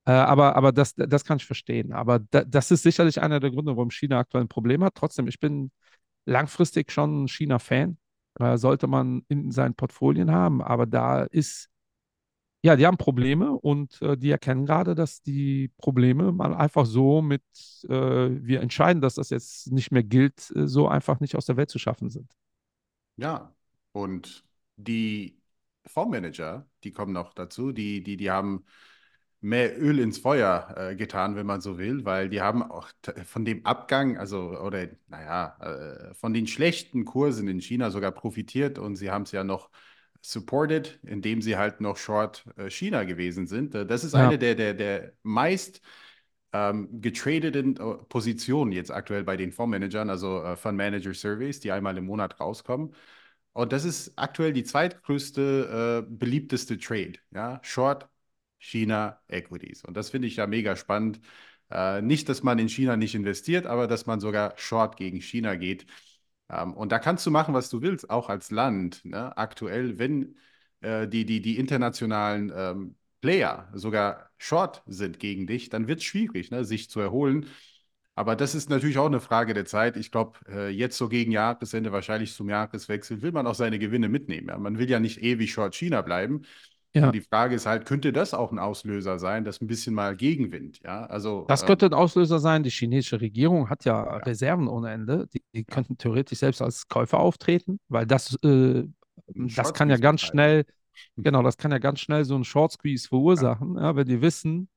Aber, 0.04 0.56
aber 0.56 0.72
das, 0.72 0.94
das 0.96 1.24
kann 1.24 1.36
ich 1.36 1.46
verstehen. 1.46 1.92
Aber 1.92 2.18
da, 2.18 2.42
das 2.44 2.70
ist 2.70 2.82
sicherlich 2.82 3.20
einer 3.20 3.38
der 3.38 3.50
Gründe, 3.50 3.76
warum 3.76 3.90
China 3.90 4.18
aktuell 4.18 4.44
ein 4.44 4.48
Problem 4.48 4.82
hat. 4.82 4.94
Trotzdem, 4.96 5.28
ich 5.28 5.38
bin 5.38 5.70
langfristig 6.26 6.92
schon 6.92 7.28
China-Fan. 7.28 7.98
Äh, 8.38 8.58
sollte 8.58 8.86
man 8.86 9.22
in 9.28 9.50
seinen 9.50 9.74
Portfolien 9.74 10.30
haben. 10.30 10.62
Aber 10.62 10.86
da 10.86 11.24
ist, 11.24 11.68
ja, 12.62 12.76
die 12.76 12.86
haben 12.86 12.96
Probleme 12.96 13.52
und 13.52 14.00
äh, 14.02 14.16
die 14.16 14.30
erkennen 14.30 14.66
gerade, 14.66 14.94
dass 14.94 15.22
die 15.22 15.70
Probleme 15.78 16.32
mal 16.32 16.54
einfach 16.54 16.86
so 16.86 17.22
mit, 17.22 17.42
äh, 17.84 17.90
wir 17.90 18.60
entscheiden, 18.60 19.00
dass 19.02 19.14
das 19.14 19.30
jetzt 19.30 19.72
nicht 19.72 19.90
mehr 19.90 20.04
gilt, 20.04 20.50
äh, 20.54 20.66
so 20.68 20.86
einfach 20.88 21.20
nicht 21.20 21.36
aus 21.36 21.46
der 21.46 21.56
Welt 21.56 21.70
zu 21.70 21.78
schaffen 21.78 22.10
sind. 22.10 22.32
Ja, 23.16 23.54
und 23.92 24.44
die 24.76 25.38
Fondsmanager, 25.86 26.68
die 26.84 26.92
kommen 26.92 27.12
noch 27.12 27.34
dazu, 27.34 27.72
die, 27.72 28.02
die, 28.02 28.16
die 28.16 28.30
haben 28.30 28.64
mehr 29.40 29.80
Öl 29.80 29.98
ins 29.98 30.18
Feuer 30.18 30.74
äh, 30.76 30.96
getan, 30.96 31.36
wenn 31.36 31.46
man 31.46 31.60
so 31.60 31.78
will, 31.78 32.04
weil 32.04 32.28
die 32.28 32.40
haben 32.42 32.62
auch 32.62 32.88
von 33.24 33.44
dem 33.44 33.64
Abgang, 33.66 34.18
also, 34.18 34.58
oder 34.60 34.88
naja, 35.08 35.56
äh, 36.10 36.14
von 36.14 36.34
den 36.34 36.46
schlechten 36.46 37.04
Kursen 37.04 37.48
in 37.48 37.60
China 37.60 37.90
sogar 37.90 38.12
profitiert 38.12 38.78
und 38.78 38.96
sie 38.96 39.10
haben 39.10 39.22
es 39.22 39.32
ja 39.32 39.44
noch 39.44 39.70
supported, 40.22 40.98
indem 41.04 41.40
sie 41.42 41.56
halt 41.56 41.80
noch 41.80 41.96
Short 41.96 42.44
äh, 42.56 42.68
China 42.70 43.04
gewesen 43.04 43.46
sind. 43.46 43.74
Äh, 43.74 43.86
das 43.86 44.04
ist 44.04 44.14
Ja, 44.14 44.34
eine 44.34 44.38
der, 44.38 44.54
der, 44.54 44.74
der 44.74 45.12
meist 45.22 45.80
ähm, 46.52 47.00
getradeten 47.00 47.76
äh, 47.76 47.94
Positionen 48.08 48.72
jetzt 48.72 48.90
aktuell 48.90 49.24
bei 49.24 49.36
den 49.36 49.52
Fondsmanagern, 49.52 50.10
also 50.10 50.42
äh, 50.42 50.56
Fund 50.56 50.76
Manager 50.76 51.14
Surveys, 51.14 51.60
die 51.60 51.72
einmal 51.72 51.96
im 51.98 52.06
Monat 52.06 52.40
rauskommen. 52.40 52.94
Und 53.52 53.72
das 53.72 53.84
ist 53.84 54.12
aktuell 54.16 54.52
die 54.52 54.62
zweitgrößte, 54.64 56.06
beliebteste 56.08 56.78
Trade, 56.78 57.14
ja, 57.32 57.58
Short 57.64 58.08
China 58.60 59.20
Equities. 59.28 59.84
Und 59.84 59.96
das 59.96 60.10
finde 60.10 60.28
ich 60.28 60.36
ja 60.36 60.46
mega 60.46 60.76
spannend. 60.76 61.20
Äh, 61.70 62.02
nicht, 62.02 62.28
dass 62.28 62.42
man 62.42 62.58
in 62.58 62.68
China 62.68 62.96
nicht 62.96 63.14
investiert, 63.14 63.66
aber 63.66 63.88
dass 63.88 64.06
man 64.06 64.20
sogar 64.20 64.54
Short 64.56 64.96
gegen 64.96 65.20
China 65.20 65.56
geht. 65.56 65.86
Ähm, 66.48 66.74
und 66.74 66.92
da 66.92 66.98
kannst 66.98 67.26
du 67.26 67.30
machen, 67.30 67.54
was 67.54 67.70
du 67.70 67.82
willst, 67.82 68.10
auch 68.10 68.28
als 68.28 68.50
Land. 68.50 69.04
Ne? 69.04 69.36
Aktuell, 69.36 69.98
wenn 69.98 70.36
äh, 70.80 71.08
die, 71.08 71.24
die, 71.24 71.40
die 71.42 71.58
internationalen 71.58 72.52
ähm, 72.54 72.96
Player 73.20 73.68
sogar 73.74 74.30
Short 74.38 74.82
sind 74.86 75.18
gegen 75.18 75.46
dich, 75.46 75.68
dann 75.68 75.88
wird 75.88 76.00
es 76.00 76.04
schwierig, 76.04 76.50
ne, 76.50 76.64
sich 76.64 76.88
zu 76.90 77.00
erholen. 77.00 77.46
Aber 78.14 78.36
das 78.36 78.54
ist 78.54 78.68
natürlich 78.70 78.98
auch 78.98 79.06
eine 79.06 79.20
Frage 79.20 79.54
der 79.54 79.64
Zeit. 79.64 79.96
Ich 79.96 80.10
glaube, 80.10 80.38
äh, 80.48 80.68
jetzt 80.68 80.98
so 80.98 81.08
gegen 81.08 81.32
Jahresende, 81.32 81.92
wahrscheinlich 81.92 82.34
zum 82.34 82.48
Jahreswechsel, 82.48 83.22
will 83.22 83.32
man 83.32 83.46
auch 83.46 83.54
seine 83.54 83.78
Gewinne 83.78 84.08
mitnehmen. 84.08 84.48
Ja? 84.48 84.58
Man 84.58 84.78
will 84.78 84.90
ja 84.90 85.00
nicht 85.00 85.22
ewig 85.22 85.52
Short 85.52 85.74
China 85.74 86.02
bleiben. 86.02 86.42
Und 86.94 87.02
ja. 87.02 87.10
die 87.12 87.20
Frage 87.20 87.54
ist 87.54 87.66
halt, 87.66 87.86
könnte 87.86 88.12
das 88.12 88.34
auch 88.34 88.50
ein 88.50 88.58
Auslöser 88.58 89.18
sein, 89.18 89.44
dass 89.44 89.60
ein 89.60 89.68
bisschen 89.68 89.94
mal 89.94 90.16
Gegenwind, 90.16 90.80
ja? 90.82 91.06
Also, 91.06 91.44
Das 91.46 91.62
ähm, 91.62 91.68
könnte 91.68 91.86
ein 91.86 91.94
Auslöser 91.94 92.40
sein. 92.40 92.62
Die 92.62 92.70
chinesische 92.70 93.20
Regierung 93.20 93.70
hat 93.70 93.84
ja 93.84 94.04
ja, 94.04 94.16
Reserven 94.18 94.66
ohne 94.66 94.90
Ende. 94.90 95.28
Die, 95.32 95.42
die 95.54 95.58
ja, 95.58 95.64
könnten 95.64 95.98
theoretisch 95.98 96.38
selbst 96.38 96.60
als 96.60 96.88
Käufer 96.88 97.20
auftreten, 97.20 97.78
weil 97.88 98.06
das, 98.06 98.36
äh, 98.42 98.84
das 99.28 99.72
kann 99.72 99.88
ja 99.88 99.98
ganz 99.98 100.22
schnell, 100.22 100.64
genau, 101.16 101.42
das 101.42 101.56
kann 101.56 101.70
ja 101.70 101.78
ganz 101.78 102.00
schnell 102.00 102.24
so 102.24 102.34
einen 102.34 102.44
Short 102.44 102.72
Squeeze 102.72 103.06
verursachen, 103.06 103.76
ja, 103.76 103.94
wenn 103.94 104.06
die 104.06 104.20
wissen, 104.20 104.68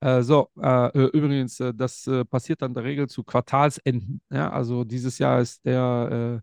äh, 0.00 0.22
so, 0.22 0.48
äh, 0.60 0.86
äh, 0.88 1.10
übrigens, 1.12 1.60
äh, 1.60 1.74
das 1.74 2.06
äh, 2.06 2.24
passiert 2.24 2.62
dann 2.62 2.70
in 2.70 2.74
der 2.74 2.84
Regel 2.84 3.08
zu 3.08 3.22
Quartalsenden. 3.22 4.22
Ja, 4.30 4.50
also 4.50 4.84
dieses 4.84 5.18
Jahr 5.18 5.40
ist 5.40 5.64
der 5.64 6.42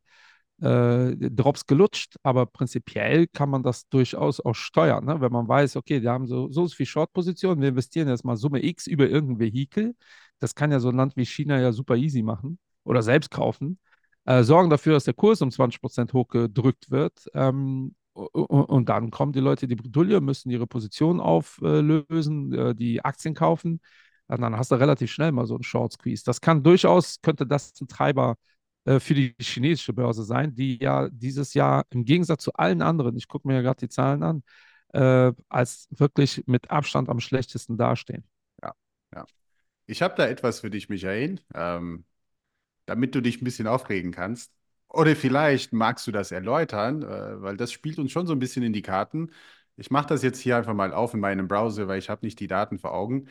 äh, 0.61 1.15
Drops 1.15 1.65
gelutscht, 1.65 2.15
aber 2.23 2.45
prinzipiell 2.45 3.27
kann 3.27 3.49
man 3.49 3.63
das 3.63 3.87
durchaus 3.89 4.39
auch 4.39 4.55
steuern, 4.55 5.05
ne? 5.05 5.21
Wenn 5.21 5.31
man 5.31 5.47
weiß, 5.47 5.75
okay, 5.75 5.99
die 5.99 6.09
haben 6.09 6.27
so, 6.27 6.49
so 6.51 6.67
viel 6.67 6.85
Short-Positionen, 6.85 7.61
wir 7.61 7.69
investieren 7.69 8.07
jetzt 8.07 8.25
mal 8.25 8.37
Summe 8.37 8.63
X 8.63 8.87
über 8.87 9.07
irgendein 9.07 9.39
Vehikel. 9.39 9.95
Das 10.39 10.55
kann 10.55 10.71
ja 10.71 10.79
so 10.79 10.89
ein 10.89 10.95
Land 10.95 11.15
wie 11.15 11.25
China 11.25 11.59
ja 11.59 11.71
super 11.71 11.95
easy 11.95 12.23
machen 12.23 12.59
oder 12.83 13.01
selbst 13.03 13.31
kaufen. 13.31 13.79
Äh, 14.25 14.43
sorgen 14.43 14.69
dafür, 14.69 14.93
dass 14.93 15.05
der 15.05 15.13
Kurs 15.13 15.41
um 15.41 15.49
20% 15.49 16.13
hochgedrückt 16.13 16.91
wird. 16.91 17.27
Ähm, 17.33 17.95
und 18.13 18.89
dann 18.89 19.11
kommen 19.11 19.31
die 19.31 19.39
Leute 19.39 19.67
die 19.67 19.75
Bredouille, 19.75 20.21
müssen 20.21 20.49
ihre 20.49 20.65
Position 20.65 21.19
auflösen, 21.19 22.51
äh, 22.53 22.75
die 22.75 23.05
Aktien 23.05 23.35
kaufen. 23.35 23.79
Und 24.27 24.41
dann 24.41 24.57
hast 24.57 24.71
du 24.71 24.75
relativ 24.75 25.11
schnell 25.11 25.31
mal 25.31 25.45
so 25.45 25.55
einen 25.55 25.63
Short 25.63 25.93
Squeeze. 25.93 26.23
Das 26.25 26.41
kann 26.41 26.63
durchaus, 26.63 27.21
könnte 27.21 27.45
das 27.45 27.79
ein 27.79 27.87
Treiber 27.87 28.31
äh, 28.31 28.56
für 28.99 29.13
die 29.13 29.35
chinesische 29.39 29.93
Börse 29.93 30.23
sein, 30.23 30.55
die 30.55 30.81
ja 30.81 31.09
dieses 31.09 31.53
Jahr 31.53 31.85
im 31.89 32.05
Gegensatz 32.05 32.43
zu 32.43 32.53
allen 32.53 32.81
anderen, 32.81 33.17
ich 33.17 33.27
gucke 33.27 33.47
mir 33.47 33.55
ja 33.55 33.61
gerade 33.61 33.79
die 33.79 33.89
Zahlen 33.89 34.23
an, 34.23 34.43
äh, 34.93 35.33
als 35.49 35.87
wirklich 35.91 36.43
mit 36.47 36.71
Abstand 36.71 37.09
am 37.09 37.19
schlechtesten 37.19 37.77
dastehen. 37.77 38.23
Ja, 38.63 38.73
ja. 39.13 39.25
Ich 39.85 40.01
habe 40.01 40.15
da 40.15 40.27
etwas 40.27 40.61
für 40.61 40.69
dich, 40.69 40.89
Michael, 40.89 41.39
ähm, 41.53 42.05
damit 42.85 43.13
du 43.15 43.21
dich 43.21 43.41
ein 43.41 43.45
bisschen 43.45 43.67
aufregen 43.67 44.11
kannst. 44.11 44.51
Oder 44.89 45.15
vielleicht 45.15 45.73
magst 45.73 46.07
du 46.07 46.11
das 46.11 46.31
erläutern, 46.31 47.03
äh, 47.03 47.41
weil 47.41 47.57
das 47.57 47.71
spielt 47.71 47.99
uns 47.99 48.11
schon 48.11 48.25
so 48.25 48.33
ein 48.33 48.39
bisschen 48.39 48.63
in 48.63 48.73
die 48.73 48.81
Karten. 48.81 49.31
Ich 49.75 49.91
mache 49.91 50.07
das 50.07 50.23
jetzt 50.23 50.39
hier 50.39 50.57
einfach 50.57 50.73
mal 50.73 50.93
auf 50.93 51.13
in 51.13 51.19
meinem 51.19 51.47
Browser, 51.47 51.87
weil 51.87 51.99
ich 51.99 52.09
habe 52.09 52.25
nicht 52.25 52.39
die 52.39 52.47
Daten 52.47 52.79
vor 52.79 52.93
Augen. 52.93 53.27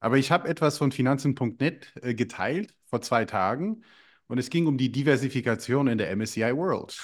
Aber 0.00 0.18
ich 0.18 0.30
habe 0.30 0.48
etwas 0.48 0.78
von 0.78 0.92
Finanzen.net 0.92 1.94
äh, 2.02 2.14
geteilt 2.14 2.74
vor 2.86 3.00
zwei 3.00 3.24
Tagen 3.24 3.82
und 4.28 4.38
es 4.38 4.50
ging 4.50 4.66
um 4.66 4.78
die 4.78 4.90
Diversifikation 4.92 5.88
in 5.88 5.98
der 5.98 6.10
MSCI 6.10 6.56
World. 6.56 6.96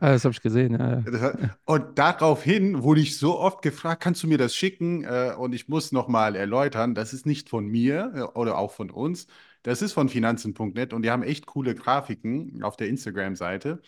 Ah, 0.00 0.12
das 0.12 0.24
habe 0.24 0.32
ich 0.32 0.40
gesehen. 0.42 0.78
Ja. 0.78 1.04
Und 1.64 1.98
daraufhin 1.98 2.82
wurde 2.82 3.00
ich 3.00 3.18
so 3.18 3.38
oft 3.38 3.62
gefragt, 3.62 4.02
kannst 4.02 4.22
du 4.22 4.26
mir 4.28 4.38
das 4.38 4.54
schicken? 4.54 5.04
Äh, 5.04 5.34
Und 5.36 5.54
ich 5.54 5.68
muss 5.68 5.92
nochmal 5.92 6.36
erläutern, 6.36 6.94
das 6.94 7.12
ist 7.12 7.26
nicht 7.26 7.48
von 7.48 7.66
mir 7.66 8.12
äh, 8.14 8.20
oder 8.38 8.58
auch 8.58 8.72
von 8.72 8.90
uns. 8.90 9.26
Das 9.62 9.82
ist 9.82 9.92
von 9.92 10.08
Finanzen.net 10.08 10.92
und 10.92 11.02
die 11.02 11.10
haben 11.10 11.22
echt 11.22 11.46
coole 11.46 11.74
Grafiken 11.74 12.62
auf 12.62 12.76
der 12.76 12.88
Instagram-Seite. 12.88 13.80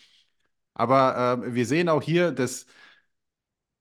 Aber 0.74 1.44
äh, 1.46 1.54
wir 1.54 1.66
sehen 1.66 1.88
auch 1.88 2.02
hier, 2.02 2.32
dass 2.32 2.66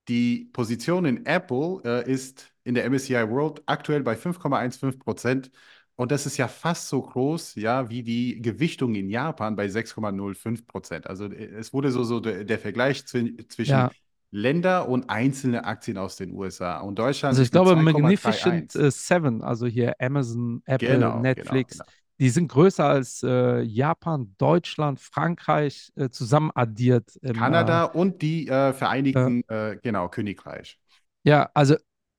die 0.07 0.49
Position 0.53 1.05
in 1.05 1.25
Apple 1.25 1.81
äh, 1.85 2.11
ist 2.11 2.51
in 2.63 2.75
der 2.75 2.85
MSCI 2.85 3.29
World 3.29 3.61
aktuell 3.65 4.03
bei 4.03 4.15
5,15 4.15 4.99
Prozent. 4.99 5.51
Und 5.95 6.11
das 6.11 6.25
ist 6.25 6.37
ja 6.37 6.47
fast 6.47 6.87
so 6.89 7.01
groß, 7.01 7.55
ja, 7.55 7.89
wie 7.89 8.01
die 8.03 8.41
Gewichtung 8.41 8.95
in 8.95 9.09
Japan 9.09 9.55
bei 9.55 9.67
6,05 9.67 10.65
Prozent. 10.65 11.07
Also 11.07 11.25
äh, 11.25 11.45
es 11.59 11.73
wurde 11.73 11.91
so, 11.91 12.03
so 12.03 12.19
der, 12.19 12.43
der 12.43 12.59
Vergleich 12.59 13.05
zwi 13.05 13.37
zwischen 13.47 13.71
Ja. 13.71 13.91
Länder 14.33 14.87
und 14.87 15.09
einzelne 15.09 15.65
Aktien 15.65 15.97
aus 15.97 16.15
den 16.15 16.33
USA. 16.33 16.79
Und 16.79 16.97
Deutschland 16.97 17.31
Also 17.31 17.41
ich 17.41 17.51
glaube, 17.51 17.75
Magnificent 17.75 18.71
2,31. 18.71 18.87
äh, 18.87 18.91
Seven, 18.91 19.41
also 19.43 19.67
hier 19.67 19.93
Amazon, 19.99 20.61
Apple, 20.65 20.87
Genau, 20.87 21.09
genau, 21.11 21.21
Netflix, 21.21 21.77
genau. 21.77 21.85
die 22.19 22.29
sind 22.29 22.47
größer 22.47 22.85
als 22.85 23.23
äh, 23.23 23.61
Japan, 23.61 24.33
Deutschland, 24.37 24.99
Frankreich 25.01 25.91
äh, 25.95 26.09
zusammen 26.09 26.51
addiert. 26.55 27.15
Im, 27.21 27.33
Kanada 27.33 27.85
äh, 27.93 27.97
und 27.97 28.21
die 28.21 28.47
äh, 28.47 28.71
Vereinigten, 28.73 29.43
äh, 29.49 29.77
genau, 29.81 30.07
Königreich. 30.07 30.79
Ja, 31.23 31.49
also, 31.53 31.75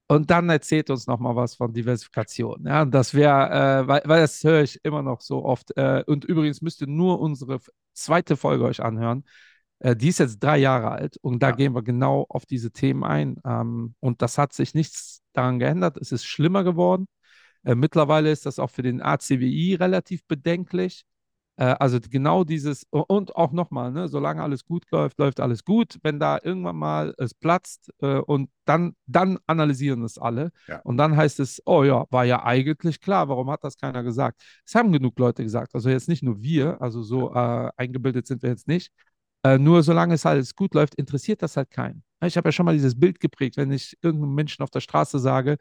und 0.09 0.31
dann 0.31 0.49
erzählt 0.51 0.91
uns 0.91 1.07
noch 1.07 1.19
mal 1.19 1.35
was 1.37 1.55
von 1.55 1.73
Diversifikation. 1.73 2.65
Ja, 2.67 2.85
das 2.85 3.15
wäre, 3.15 3.83
äh, 3.85 3.89
weil, 3.89 4.03
weil 4.05 4.21
das 4.21 4.43
höre 4.45 4.63
ich 4.63 4.79
immer 4.85 5.03
noch 5.03 5.21
so 5.21 5.45
oft. 5.45 5.77
Äh, 5.77 6.05
und 6.07 6.25
übrigens 6.25 6.61
müsst 6.61 6.81
ihr 6.83 6.87
nur 6.87 7.21
unsere 7.21 7.61
zweite 7.95 8.37
Folge 8.37 8.65
euch 8.65 8.83
anhören. 8.83 9.25
Äh, 9.79 9.97
die 9.97 10.09
ist 10.09 10.19
jetzt 10.19 10.39
drei 10.43 10.59
Jahre 10.59 10.91
alt 10.91 11.17
und 11.23 11.43
da 11.43 11.51
Ja. 11.51 11.57
gehen 11.57 11.75
wir 11.75 11.83
genau 11.83 12.27
auf 12.29 12.47
diese 12.47 12.71
Themen 12.71 13.05
ein. 13.05 13.37
Ähm, 13.45 13.95
und 14.01 14.23
das 14.23 14.39
hat 14.39 14.53
sich 14.53 14.75
nichts 14.75 15.23
daran 15.33 15.59
geändert. 15.59 15.97
Es 15.97 16.13
ist 16.13 16.25
schlimmer 16.25 16.63
geworden. 16.63 17.07
Äh, 17.65 17.75
mittlerweile 17.75 18.31
ist 18.31 18.45
das 18.45 18.59
auch 18.59 18.71
für 18.71 18.83
den 18.83 19.01
ACWI 19.01 19.77
relativ 19.77 20.27
bedenklich. 20.27 21.05
Äh, 21.63 21.77
also 21.79 22.01
genau 22.01 22.43
dieses, 22.43 22.85
und 22.91 23.37
auch 23.37 23.53
nochmal, 23.53 23.93
ne, 23.93 24.09
solange 24.09 24.43
alles 24.43 24.65
gut 24.65 24.85
läuft, 24.91 25.19
läuft 25.21 25.39
alles 25.39 25.65
gut. 25.65 25.97
Wenn 26.03 26.19
da 26.19 26.41
irgendwann 26.43 26.75
mal 26.75 27.15
es 27.19 27.35
platzt 27.35 27.93
äh, 28.01 28.17
und 28.19 28.51
dann, 28.65 28.97
dann 29.07 29.39
analysieren 29.47 30.03
es 30.03 30.19
alle. 30.19 30.51
Ja. 30.67 30.81
Und 30.83 30.97
dann 30.97 31.17
heißt 31.17 31.39
es, 31.39 31.63
oh 31.65 31.85
ja, 31.85 32.05
war 32.11 32.25
ja 32.25 32.45
eigentlich 32.45 33.01
klar, 33.01 33.29
warum 33.29 33.49
hat 33.49 33.63
das 33.63 33.77
keiner 33.77 34.03
gesagt? 34.03 34.43
Es 34.67 34.75
haben 34.75 34.91
genug 34.91 35.17
Leute 35.21 35.45
gesagt. 35.45 35.77
Also 35.77 35.89
jetzt 35.89 36.09
nicht 36.09 36.25
nur 36.25 36.43
wir, 36.43 36.83
also 36.83 37.01
so 37.03 37.33
äh, 37.33 37.71
eingebildet 37.77 38.27
sind 38.27 38.43
wir 38.43 38.51
jetzt 38.51 38.67
nicht. 38.67 38.91
Äh, 39.45 39.59
nur 39.59 39.85
solange 39.85 40.15
es 40.15 40.27
alles 40.27 40.57
gut 40.57 40.75
läuft, 40.75 40.97
interessiert 40.97 41.43
das 41.43 41.57
halt 41.57 41.71
keinen. 41.71 42.03
Ich 42.25 42.37
habe 42.37 42.49
ja 42.49 42.53
schon 42.53 42.67
mal 42.67 42.75
dieses 42.75 42.99
Bild 42.99 43.21
geprägt, 43.21 43.57
wenn 43.57 43.71
ich 43.71 43.97
irgendeinem 44.03 44.35
Menschen 44.35 44.65
auf 44.65 44.71
der 44.71 44.81
Straße 44.81 45.21
sage, 45.21 45.59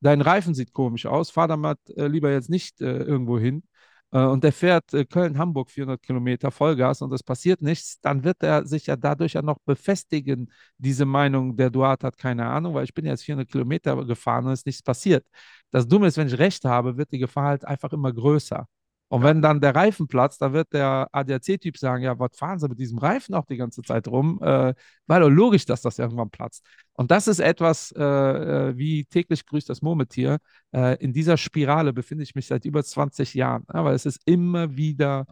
dein 0.00 0.20
Reifen 0.20 0.54
sieht 0.54 0.72
komisch 0.74 1.06
aus, 1.06 1.30
fahr 1.30 1.48
da 1.48 1.56
mal 1.56 1.76
äh, 1.96 2.06
lieber 2.06 2.30
jetzt 2.30 2.50
nicht 2.50 2.82
äh, 2.82 2.98
irgendwo 2.98 3.38
hin. 3.38 3.62
Äh, 4.10 4.20
und 4.24 4.42
der 4.44 4.52
fährt 4.52 4.92
äh, 4.94 5.04
Köln-Hamburg 5.04 5.70
400 5.70 6.02
Kilometer 6.02 6.50
Vollgas 6.50 7.02
und 7.02 7.12
es 7.12 7.22
passiert 7.22 7.62
nichts, 7.62 8.00
dann 8.00 8.24
wird 8.24 8.42
er 8.42 8.66
sich 8.66 8.86
ja 8.86 8.96
dadurch 8.96 9.34
ja 9.34 9.42
noch 9.42 9.58
befestigen, 9.64 10.50
diese 10.78 11.04
Meinung, 11.04 11.56
der 11.56 11.70
Duat 11.70 12.04
hat 12.04 12.16
keine 12.18 12.46
Ahnung, 12.46 12.74
weil 12.74 12.84
ich 12.84 12.94
bin 12.94 13.04
jetzt 13.06 13.24
400 13.24 13.50
Kilometer 13.50 14.04
gefahren 14.06 14.46
und 14.46 14.52
es 14.52 14.60
ist 14.60 14.66
nichts 14.66 14.82
passiert. 14.82 15.26
Das 15.70 15.86
Dumme 15.86 16.06
ist, 16.06 16.16
wenn 16.16 16.28
ich 16.28 16.38
recht 16.38 16.64
habe, 16.64 16.96
wird 16.96 17.12
die 17.12 17.18
Gefahr 17.18 17.44
halt 17.48 17.64
einfach 17.64 17.92
immer 17.92 18.12
größer. 18.12 18.66
Und 19.08 19.22
wenn 19.22 19.40
dann 19.40 19.60
der 19.60 19.74
Reifen 19.74 20.06
platzt, 20.06 20.42
dann 20.42 20.52
wird 20.52 20.72
der 20.72 21.08
ADAC-Typ 21.12 21.78
sagen, 21.78 22.04
ja, 22.04 22.18
was 22.18 22.36
fahren 22.36 22.58
Sie 22.58 22.68
mit 22.68 22.78
diesem 22.78 22.98
Reifen 22.98 23.34
auch 23.34 23.46
die 23.46 23.56
ganze 23.56 23.82
Zeit 23.82 24.06
rum? 24.08 24.38
Äh, 24.42 24.74
war 25.06 25.20
doch 25.20 25.30
logisch, 25.30 25.64
dass 25.64 25.80
das 25.80 25.98
irgendwann 25.98 26.30
platzt. 26.30 26.64
Und 26.92 27.10
das 27.10 27.26
ist 27.26 27.38
etwas, 27.38 27.90
äh, 27.92 28.02
äh, 28.02 28.76
wie 28.76 29.04
täglich 29.06 29.46
grüßt 29.46 29.68
das 29.68 29.80
Murmeltier. 29.82 30.38
Äh, 30.74 31.02
in 31.02 31.12
dieser 31.12 31.38
Spirale 31.38 31.92
befinde 31.92 32.22
ich 32.24 32.34
mich 32.34 32.46
seit 32.46 32.64
über 32.66 32.84
20 32.84 33.34
Jahren, 33.34 33.64
ja, 33.72 33.84
weil 33.84 33.94
es 33.94 34.04
ist 34.04 34.20
immer 34.26 34.76
wieder 34.76 35.26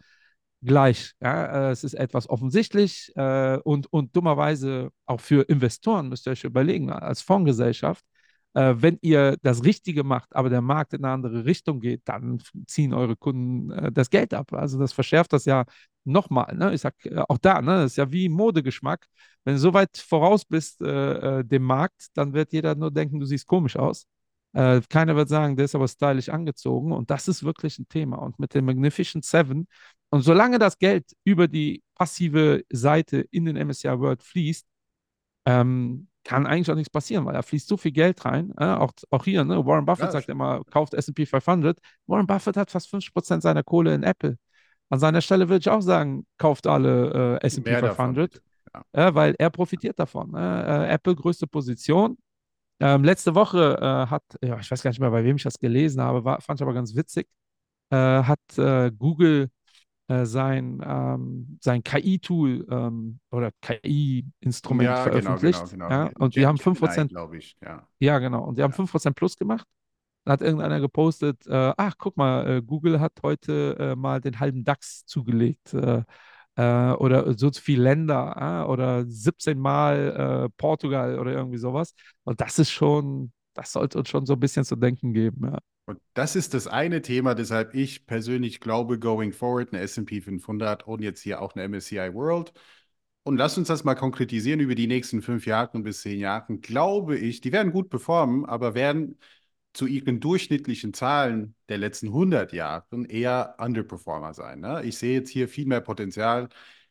gleich. 0.61 1.13
Ja? 1.21 1.69
Äh, 1.69 1.71
es 1.71 1.83
ist 1.83 1.93
etwas 1.93 2.29
offensichtlich 2.29 3.11
äh, 3.15 3.57
und, 3.57 3.91
und 3.91 4.15
dummerweise 4.15 4.89
auch 5.05 5.21
für 5.21 5.47
Investoren 5.49 6.09
müsst 6.09 6.27
ihr 6.27 6.31
euch 6.31 6.43
überlegen, 6.43 6.91
als 6.91 7.21
Fondsgesellschaft, 7.21 8.03
äh, 8.57 8.81
wenn 8.81 8.97
ihr 9.01 9.37
das 9.43 9.63
Richtige 9.63 10.03
macht, 10.03 10.35
aber 10.35 10.49
der 10.49 10.61
Markt 10.61 10.93
in 10.93 11.05
eine 11.05 11.13
andere 11.13 11.45
Richtung 11.45 11.79
geht, 11.79 12.01
dann 12.05 12.41
ziehen 12.65 12.91
eure 12.93 13.15
Kunden 13.15 13.69
äh, 13.71 13.91
das 13.91 14.09
Geld 14.09 14.33
ab. 14.33 14.51
Also 14.53 14.79
das 14.79 14.93
verschärft 14.93 15.31
das 15.33 15.45
ja 15.45 15.65
nochmal. 16.05 16.55
Ne? 16.55 16.73
Ich 16.73 16.81
sag 16.81 16.95
äh, 17.05 17.23
auch 17.27 17.37
da, 17.37 17.61
ne? 17.61 17.83
das 17.83 17.91
ist 17.91 17.97
ja 17.97 18.11
wie 18.11 18.29
Modegeschmack. 18.29 19.05
Wenn 19.43 19.53
du 19.55 19.59
so 19.59 19.73
weit 19.75 19.95
voraus 19.97 20.43
bist 20.43 20.81
äh, 20.81 21.39
äh, 21.39 21.43
dem 21.45 21.63
Markt, 21.63 22.07
dann 22.15 22.33
wird 22.33 22.51
jeder 22.51 22.73
nur 22.73 22.89
denken, 22.91 23.19
du 23.19 23.27
siehst 23.27 23.45
komisch 23.45 23.77
aus. 23.77 24.07
Äh, 24.53 24.81
keiner 24.89 25.15
wird 25.15 25.29
sagen, 25.29 25.55
der 25.55 25.65
ist 25.65 25.75
aber 25.75 25.87
stylisch 25.87 26.29
angezogen. 26.29 26.93
Und 26.93 27.11
das 27.11 27.27
ist 27.27 27.43
wirklich 27.43 27.77
ein 27.77 27.87
Thema. 27.87 28.17
Und 28.17 28.39
mit 28.39 28.55
dem 28.55 28.65
Magnificent 28.65 29.23
Seven, 29.23 29.67
und 30.09 30.21
solange 30.23 30.57
das 30.57 30.79
Geld 30.79 31.05
über 31.25 31.47
die 31.47 31.83
passive 31.95 32.63
Seite 32.71 33.19
in 33.29 33.45
den 33.45 33.55
MSCI 33.57 33.99
World 33.99 34.23
fließt, 34.23 34.65
ähm, 35.45 36.06
kann 36.27 36.45
eigentlich 36.45 36.69
auch 36.69 36.75
nichts 36.75 36.89
passieren, 36.89 37.25
weil 37.25 37.33
da 37.33 37.41
fließt 37.41 37.67
so 37.67 37.77
viel 37.77 37.91
Geld 37.91 38.23
rein. 38.25 38.53
Äh, 38.57 38.65
auch, 38.65 38.91
auch 39.09 39.23
hier, 39.23 39.43
ne? 39.45 39.65
Warren 39.65 39.85
Buffett 39.85 40.07
Ja, 40.07 40.11
sagt 40.11 40.29
immer, 40.29 40.63
kauft 40.69 40.93
SP 40.93 41.25
500. 41.25 41.79
Warren 42.05 42.27
Buffett 42.27 42.57
hat 42.57 42.69
fast 42.69 42.89
50% 42.89 43.41
seiner 43.41 43.63
Kohle 43.63 43.95
in 43.95 44.03
Apple. 44.03 44.37
An 44.89 44.99
seiner 44.99 45.21
Stelle 45.21 45.49
würde 45.49 45.59
ich 45.59 45.69
auch 45.69 45.81
sagen, 45.81 46.25
kauft 46.37 46.67
alle 46.67 47.39
äh, 47.41 47.45
SP 47.47 47.71
Mehr 47.71 47.81
davon, 47.81 48.15
500, 48.15 48.31
bitte. 48.33 48.43
Ja. 48.95 49.07
äh, 49.07 49.15
weil 49.15 49.35
er 49.39 49.49
profitiert 49.49 49.97
davon. 49.99 50.31
Ne? 50.31 50.87
Äh, 50.89 50.93
Apple 50.93 51.15
größte 51.15 51.47
Position. 51.47 52.17
Ähm, 52.79 53.03
letzte 53.03 53.33
Woche 53.33 53.77
äh, 53.81 54.09
hat, 54.09 54.23
ja, 54.43 54.59
ich 54.59 54.69
weiß 54.69 54.83
gar 54.83 54.91
nicht 54.91 54.99
mehr, 54.99 55.09
bei 55.09 55.23
wem 55.23 55.37
ich 55.37 55.43
das 55.43 55.57
gelesen 55.59 56.01
habe, 56.01 56.23
war, 56.25 56.41
fand 56.41 56.59
ich 56.59 56.63
aber 56.63 56.73
ganz 56.73 56.95
witzig, 56.95 57.27
äh, 57.89 57.95
hat 57.95 58.39
Google 58.99 59.49
äh, 60.07 60.25
sein, 60.25 60.81
ähm, 60.85 61.57
sein 61.61 61.83
KI-Tool 61.83 62.67
ähm, 62.69 63.19
oder 63.31 63.51
KI-Instrument 63.61 64.85
Ja, 64.85 65.09
genau, 65.09 65.39
veröffentlicht. 65.39 65.39
genau, 65.39 65.67
genau. 65.69 65.89
Ja, 65.89 66.11
und 66.17 66.35
die 66.35 66.45
Gem- 66.45 66.47
haben 66.47 66.57
Gemini, 66.57 66.59
5%, 66.59 67.07
glaube 67.07 67.37
ich. 67.37 67.57
Ja. 67.61 67.87
ja, 67.99 68.19
genau, 68.19 68.43
und 68.45 68.57
die 68.57 68.63
haben 68.63 68.73
5% 68.73 69.15
plus 69.15 69.37
gemacht. 69.37 69.67
Da 70.25 70.33
hat 70.33 70.41
irgendeiner 70.41 70.79
gepostet, 70.81 71.47
äh, 71.47 71.73
ach, 71.77 71.95
guck 71.97 72.17
mal, 72.17 72.57
äh, 72.57 72.61
Google 72.61 72.99
hat 72.99 73.13
heute 73.23 73.77
äh, 73.79 73.95
mal 73.95 74.21
den 74.21 74.39
halben 74.39 74.63
DAX 74.65 75.05
zugelegt. 75.05 75.73
Äh, 75.75 76.03
oder 76.93 77.37
so 77.37 77.51
viele 77.51 77.83
Länder 77.83 78.63
äh, 78.65 78.69
oder 78.69 79.05
17 79.05 79.59
Mal 79.59 80.49
Portugal 80.57 81.19
oder 81.19 81.31
irgendwie 81.33 81.57
sowas. 81.59 81.93
Und 82.23 82.41
das 82.41 82.59
ist 82.59 82.71
schon, 82.71 83.31
das 83.53 83.71
sollte 83.73 83.99
uns 83.99 84.09
schon 84.09 84.25
so 84.25 84.33
ein 84.33 84.39
bisschen 84.39 84.65
zu 84.65 84.75
denken 84.75 85.13
geben. 85.13 85.45
Ja. 85.51 85.59
Und 85.87 86.01
das 86.13 86.35
ist 86.35 86.53
das 86.53 86.67
eine 86.67 87.01
Thema, 87.01 87.33
deshalb 87.33 87.73
ich 87.73 88.05
persönlich 88.07 88.59
glaube, 88.59 88.99
going 88.99 89.31
forward, 89.31 89.71
eine 89.71 89.81
S&P 89.81 90.19
500 90.19 90.85
und 90.85 91.01
jetzt 91.01 91.21
hier 91.21 91.41
auch 91.41 91.55
eine 91.55 91.63
MSCI 91.63 92.13
World. 92.13 92.51
Und 93.23 93.37
lass 93.37 93.57
uns 93.57 93.69
das 93.69 93.85
mal 93.85 93.95
konkretisieren 93.95 94.59
über 94.59 94.75
die 94.75 94.87
nächsten 94.87 95.21
fünf 95.21 95.45
Jahre 95.45 95.79
bis 95.79 96.01
zehn 96.01 96.19
Jahre. 96.19 96.57
Glaube 96.57 97.17
ich, 97.17 97.39
die 97.39 97.53
werden 97.53 97.71
gut 97.71 97.89
performen, 97.89 98.45
aber 98.45 98.75
werden 98.75 99.17
zu 99.71 99.85
ihren 99.85 100.19
durchschnittlichen 100.19 100.93
Zahlen 100.93 101.55
der 101.69 101.77
letzten 101.77 102.07
100 102.07 102.51
Jahre 102.51 102.85
eher 103.07 103.55
Underperformer 103.57 104.33
sein. 104.33 104.59
Ne? 104.59 104.83
Ich 104.83 104.97
sehe 104.97 105.13
jetzt 105.13 105.29
hier 105.29 105.47
viel 105.47 105.67
mehr 105.67 105.81
Potenzial 105.81 106.49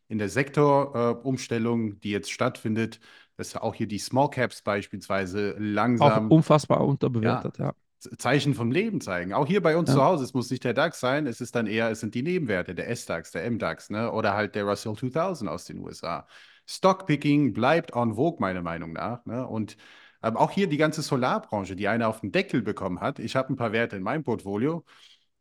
in 0.09 0.17
der 0.19 0.31
Sektorumstellung, 0.31 2.01
die 2.01 2.13
jetzt 2.13 2.31
stattfindet, 2.31 3.01
dass 3.37 3.57
auch 3.57 3.75
hier 3.75 3.89
die 3.89 3.99
Small 3.99 4.31
Caps 4.31 4.63
beispielsweise 4.63 5.51
Auch 5.51 5.59
langsam 5.59 6.31
unfassbar 6.31 6.83
unterbewertet, 6.87 7.59
ja. 7.59 7.75
Zeichen 8.19 8.55
vom 8.55 8.71
Leben 8.71 9.01
zeigen. 9.01 9.33
Auch 9.33 9.47
hier 9.47 9.63
bei 9.63 9.77
uns 9.77 9.89
Ja. 9.91 9.97
zu 9.97 10.05
Hause, 10.05 10.25
es 10.25 10.35
muss 10.35 10.51
nicht 10.51 10.65
der 10.65 10.75
DAX 10.75 11.01
sein, 11.01 11.27
es 11.27 11.41
ist 11.41 11.55
dann 11.55 11.67
eher, 11.67 11.91
es 11.91 12.01
sind 12.01 12.15
die 12.15 12.23
Nebenwerte, 12.23 12.75
der 12.75 12.89
S-DAX, 12.91 13.31
der 13.33 13.45
M-DAX, 13.45 13.91
ne? 13.91 14.13
oder 14.13 14.35
halt 14.35 14.55
der 14.55 14.65
Russell 14.65 14.95
2000 14.95 15.49
aus 15.51 15.65
den 15.65 15.79
USA. 15.79 16.27
Stockpicking 16.67 17.53
bleibt 17.53 17.95
en 17.95 18.15
vogue, 18.15 18.41
meiner 18.41 18.63
Meinung 18.63 18.93
nach. 18.93 19.25
Ne? 19.25 19.47
Und 19.47 19.77
ähm, 20.23 20.37
auch 20.37 20.51
hier 20.51 20.67
die 20.67 20.77
ganze 20.77 21.03
Solarbranche, 21.03 21.77
die 21.77 21.89
eine 21.89 22.09
auf 22.09 22.21
den 22.21 22.33
Deckel 22.33 22.63
bekommen 22.63 23.01
hat. 23.01 23.19
Ich 23.19 23.37
habe 23.37 23.53
ein 23.53 23.57
paar 23.57 23.73
Werte 23.73 23.97
in 23.97 24.03
meinem 24.03 24.25
Portfolio 24.25 24.85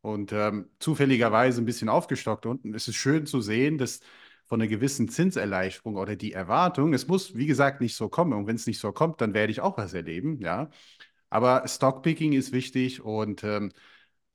und 0.02 0.32
ähm, 0.34 0.70
zufälligerweise 0.80 1.62
ein 1.62 1.66
bisschen 1.66 1.90
aufgestockt 1.90 2.46
unten. 2.46 2.74
Es 2.76 2.88
ist 2.88 2.96
schön 2.96 3.26
zu 3.26 3.42
sehen, 3.42 3.78
dass 3.78 4.02
von 4.46 4.62
einer 4.62 4.70
gewissen 4.70 5.10
Zinserleichterung 5.10 5.96
oder 5.96 6.16
die 6.16 6.34
Erwartung, 6.34 6.94
es 6.94 7.08
muss, 7.08 7.36
wie 7.36 7.48
gesagt, 7.48 7.82
nicht 7.82 7.96
so 7.96 8.10
kommen. 8.10 8.34
Und 8.34 8.46
wenn 8.46 8.56
es 8.56 8.68
nicht 8.68 8.80
so 8.80 8.92
kommt, 8.92 9.20
dann 9.20 9.34
werde 9.34 9.52
ich 9.52 9.62
auch 9.62 9.78
was 9.78 9.94
erleben, 9.96 10.40
ja. 10.42 10.70
Aber 11.30 11.68
Stockpicking 11.68 12.34
ist 12.34 12.52
wichtig 12.52 13.02
und 13.04 13.44
ähm, 13.44 13.72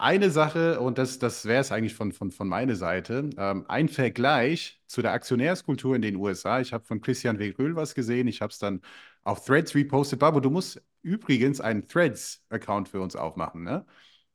eine 0.01 0.31
Sache, 0.31 0.81
und 0.81 0.97
das, 0.97 1.19
das 1.19 1.45
wäre 1.45 1.61
es 1.61 1.73
eigentlich 1.73 1.95
von, 1.95 2.13
von, 2.13 2.31
von 2.31 2.49
meiner 2.49 2.75
Seite, 2.75 3.29
ähm, 3.37 3.67
ein 3.69 3.89
Vergleich 3.89 4.81
zu 4.87 5.03
der 5.03 5.13
Aktionärskultur 5.13 5.95
in 5.95 6.01
den 6.01 6.17
USA. 6.17 6.61
Ich 6.61 6.73
habe 6.73 6.85
von 6.85 7.03
Christian 7.03 7.39
W. 7.39 7.53
Röhl 7.59 7.77
was 7.77 7.95
gesehen, 7.95 8.27
ich 8.27 8.41
habe 8.41 8.51
es 8.51 8.59
dann 8.59 8.81
auf 9.25 9.45
Threads 9.45 9.75
repostet. 9.75 10.19
Babo, 10.19 10.41
du 10.41 10.49
musst 10.49 10.83
übrigens 11.03 11.61
einen 11.61 11.87
Threads-Account 11.87 12.89
für 12.89 13.01
uns 13.01 13.15
aufmachen, 13.15 13.63
ne? 13.63 13.85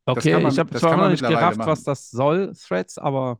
Okay, 0.05 0.39
man, 0.39 0.51
ich 0.51 0.59
habe 0.59 0.77
zwar 0.77 0.97
noch 0.97 1.09
nicht 1.09 1.25
gerafft, 1.25 1.57
machen. 1.57 1.67
was 1.67 1.83
das 1.83 2.11
soll, 2.11 2.53
Threads, 2.53 2.99
aber 2.99 3.39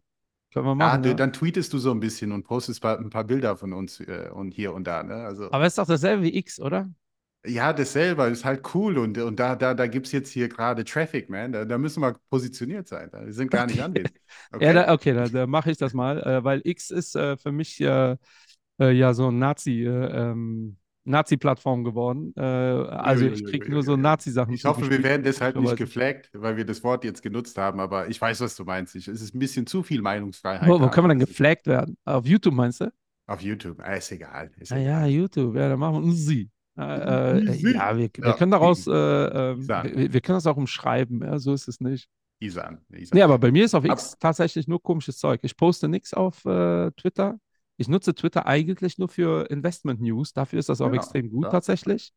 können 0.52 0.66
wir 0.66 0.74
machen, 0.74 1.04
du, 1.04 1.10
ja. 1.10 1.16
dann 1.16 1.32
tweetest 1.32 1.72
du 1.74 1.78
so 1.78 1.92
ein 1.92 2.00
bisschen 2.00 2.32
und 2.32 2.44
postest 2.44 2.84
ein 2.84 3.12
paar 3.12 3.26
Bilder 3.26 3.56
von 3.56 3.72
uns 3.72 4.00
äh, 4.00 4.30
und 4.34 4.52
hier 4.52 4.74
und 4.74 4.88
da, 4.88 5.04
ne? 5.04 5.14
Also, 5.14 5.52
Aber 5.52 5.66
es 5.66 5.74
ist 5.74 5.78
doch 5.78 5.86
dasselbe 5.86 6.24
wie 6.24 6.36
X, 6.36 6.60
oder? 6.60 6.90
Ja, 7.48 7.74
das 7.74 7.94
selber 7.94 8.28
ist 8.30 8.46
halt 8.46 8.64
cool 8.76 8.98
und, 8.98 9.18
und 9.18 9.40
da, 9.40 9.56
da, 9.56 9.74
da 9.74 9.88
gibt 9.88 10.08
es 10.08 10.12
jetzt 10.12 10.32
hier 10.32 10.50
gerade 10.50 10.84
Traffic, 10.84 11.30
man. 11.30 11.52
Da, 11.52 11.66
da 11.66 11.78
müssen 11.78 12.02
wir 12.02 12.14
positioniert 12.30 12.88
sein. 12.88 13.10
Wir 13.14 13.34
sind 13.34 13.52
gar 13.52 13.66
nicht 13.68 13.82
anwesend. 13.82 14.12
Ja, 14.60 14.72
Okay? 14.72 14.74
da, 14.74 14.94
okay, 14.94 15.14
da, 15.14 15.28
da 15.28 15.48
mache 15.48 15.72
ich 15.72 15.78
das 15.78 15.94
mal, 15.94 16.22
äh, 16.24 16.44
weil 16.44 16.62
X 16.64 16.90
ist 16.92 17.16
äh, 17.16 17.36
für 17.38 17.52
mich 17.52 17.80
äh, 17.82 18.16
äh, 18.80 18.92
ja 18.92 19.14
so 19.14 19.30
ein 19.30 19.40
Nazi, 19.40 19.84
äh, 19.84 19.90
ähm, 20.32 20.78
Nazi-Plattform 21.04 21.84
geworden. 21.84 22.34
Äh, 22.36 22.42
also 22.42 23.26
ich 23.26 23.44
kriege 23.46 23.70
nur 23.70 23.84
so. 23.84 23.96
Nazi-Sachen 23.96 24.54
Ich 24.56 24.66
hoffe, 24.66 24.90
wir 24.90 25.04
werden 25.04 25.24
deshalb 25.24 25.60
nicht 25.60 25.76
geflaggt, 25.76 26.30
weil 26.34 26.58
wir 26.58 26.66
das 26.66 26.84
Wort 26.84 27.04
jetzt 27.04 27.22
genutzt 27.22 27.58
haben, 27.58 27.80
aber 27.80 28.08
ich 28.10 28.20
weiß, 28.20 28.42
was 28.42 28.56
du 28.56 28.64
meinst. 28.64 28.96
Ich, 28.96 29.08
es 29.08 29.22
ist 29.22 29.36
ein 29.36 29.40
bisschen 29.40 29.68
zu 29.68 29.84
viel 29.84 30.02
Meinungsfreiheit. 30.02 30.68
Wo, 30.70 30.80
wo 30.82 30.90
können 30.90 31.06
wir 31.06 31.10
denn 31.10 31.20
geflaggt 31.20 31.68
werden? 31.68 31.98
Auf 32.06 32.26
YouTube 32.26 32.54
meinst 32.54 32.82
du? 32.82 32.92
Auf 33.28 33.42
YouTube. 33.42 33.80
Ah, 33.82 33.94
ist 33.96 34.12
egal. 34.12 34.52
Ist 34.58 34.72
Ah 34.72 34.78
egal. 34.78 35.04
ja, 35.04 35.06
YouTube, 35.06 35.56
ja, 35.56 35.70
dann 35.70 35.80
machen 35.80 35.96
wir 35.96 36.04
uns 36.04 36.26
sie. 36.26 36.50
Äh, 36.78 37.40
äh, 37.40 37.54
Sie. 37.54 37.74
ja, 37.74 37.98
wir, 37.98 38.10
wir 38.14 38.28
Ja, 38.28 38.34
können 38.34 38.52
daraus, 38.52 38.86
äh, 38.88 38.92
ähm, 38.92 39.68
wir, 39.68 40.14
wir 40.14 40.22
können 40.22 40.38
das 40.38 40.48
auch 40.48 40.58
umschreiben, 40.58 41.22
ja, 41.24 41.40
so 41.40 41.54
ist 41.54 41.68
es 41.68 41.80
nicht. 41.80 42.10
Isan. 42.40 42.80
Isan. 42.92 43.18
Nee, 43.18 43.22
aber 43.24 43.40
bei 43.40 43.52
mir 43.52 43.64
ist 43.64 43.74
auf 43.76 43.86
X 43.86 44.18
tatsächlich 44.20 44.68
nur 44.68 44.82
komisches 44.82 45.18
Zeug. 45.18 45.40
Ich 45.44 45.56
poste 45.56 45.88
nichts 45.88 46.14
auf 46.14 46.44
äh, 46.46 46.92
Twitter. 46.92 47.40
Ich 47.78 47.88
nutze 47.88 48.14
Twitter 48.14 48.46
eigentlich 48.46 48.98
nur 48.98 49.08
für 49.10 49.50
Investment-News. 49.50 50.34
Dafür 50.34 50.60
ist 50.60 50.70
das 50.70 50.82
auch 50.82 50.88
Genau, 50.88 50.98
extrem 51.02 51.30
gut 51.30 51.46
ja. 51.46 51.50
tatsächlich. 51.50 52.12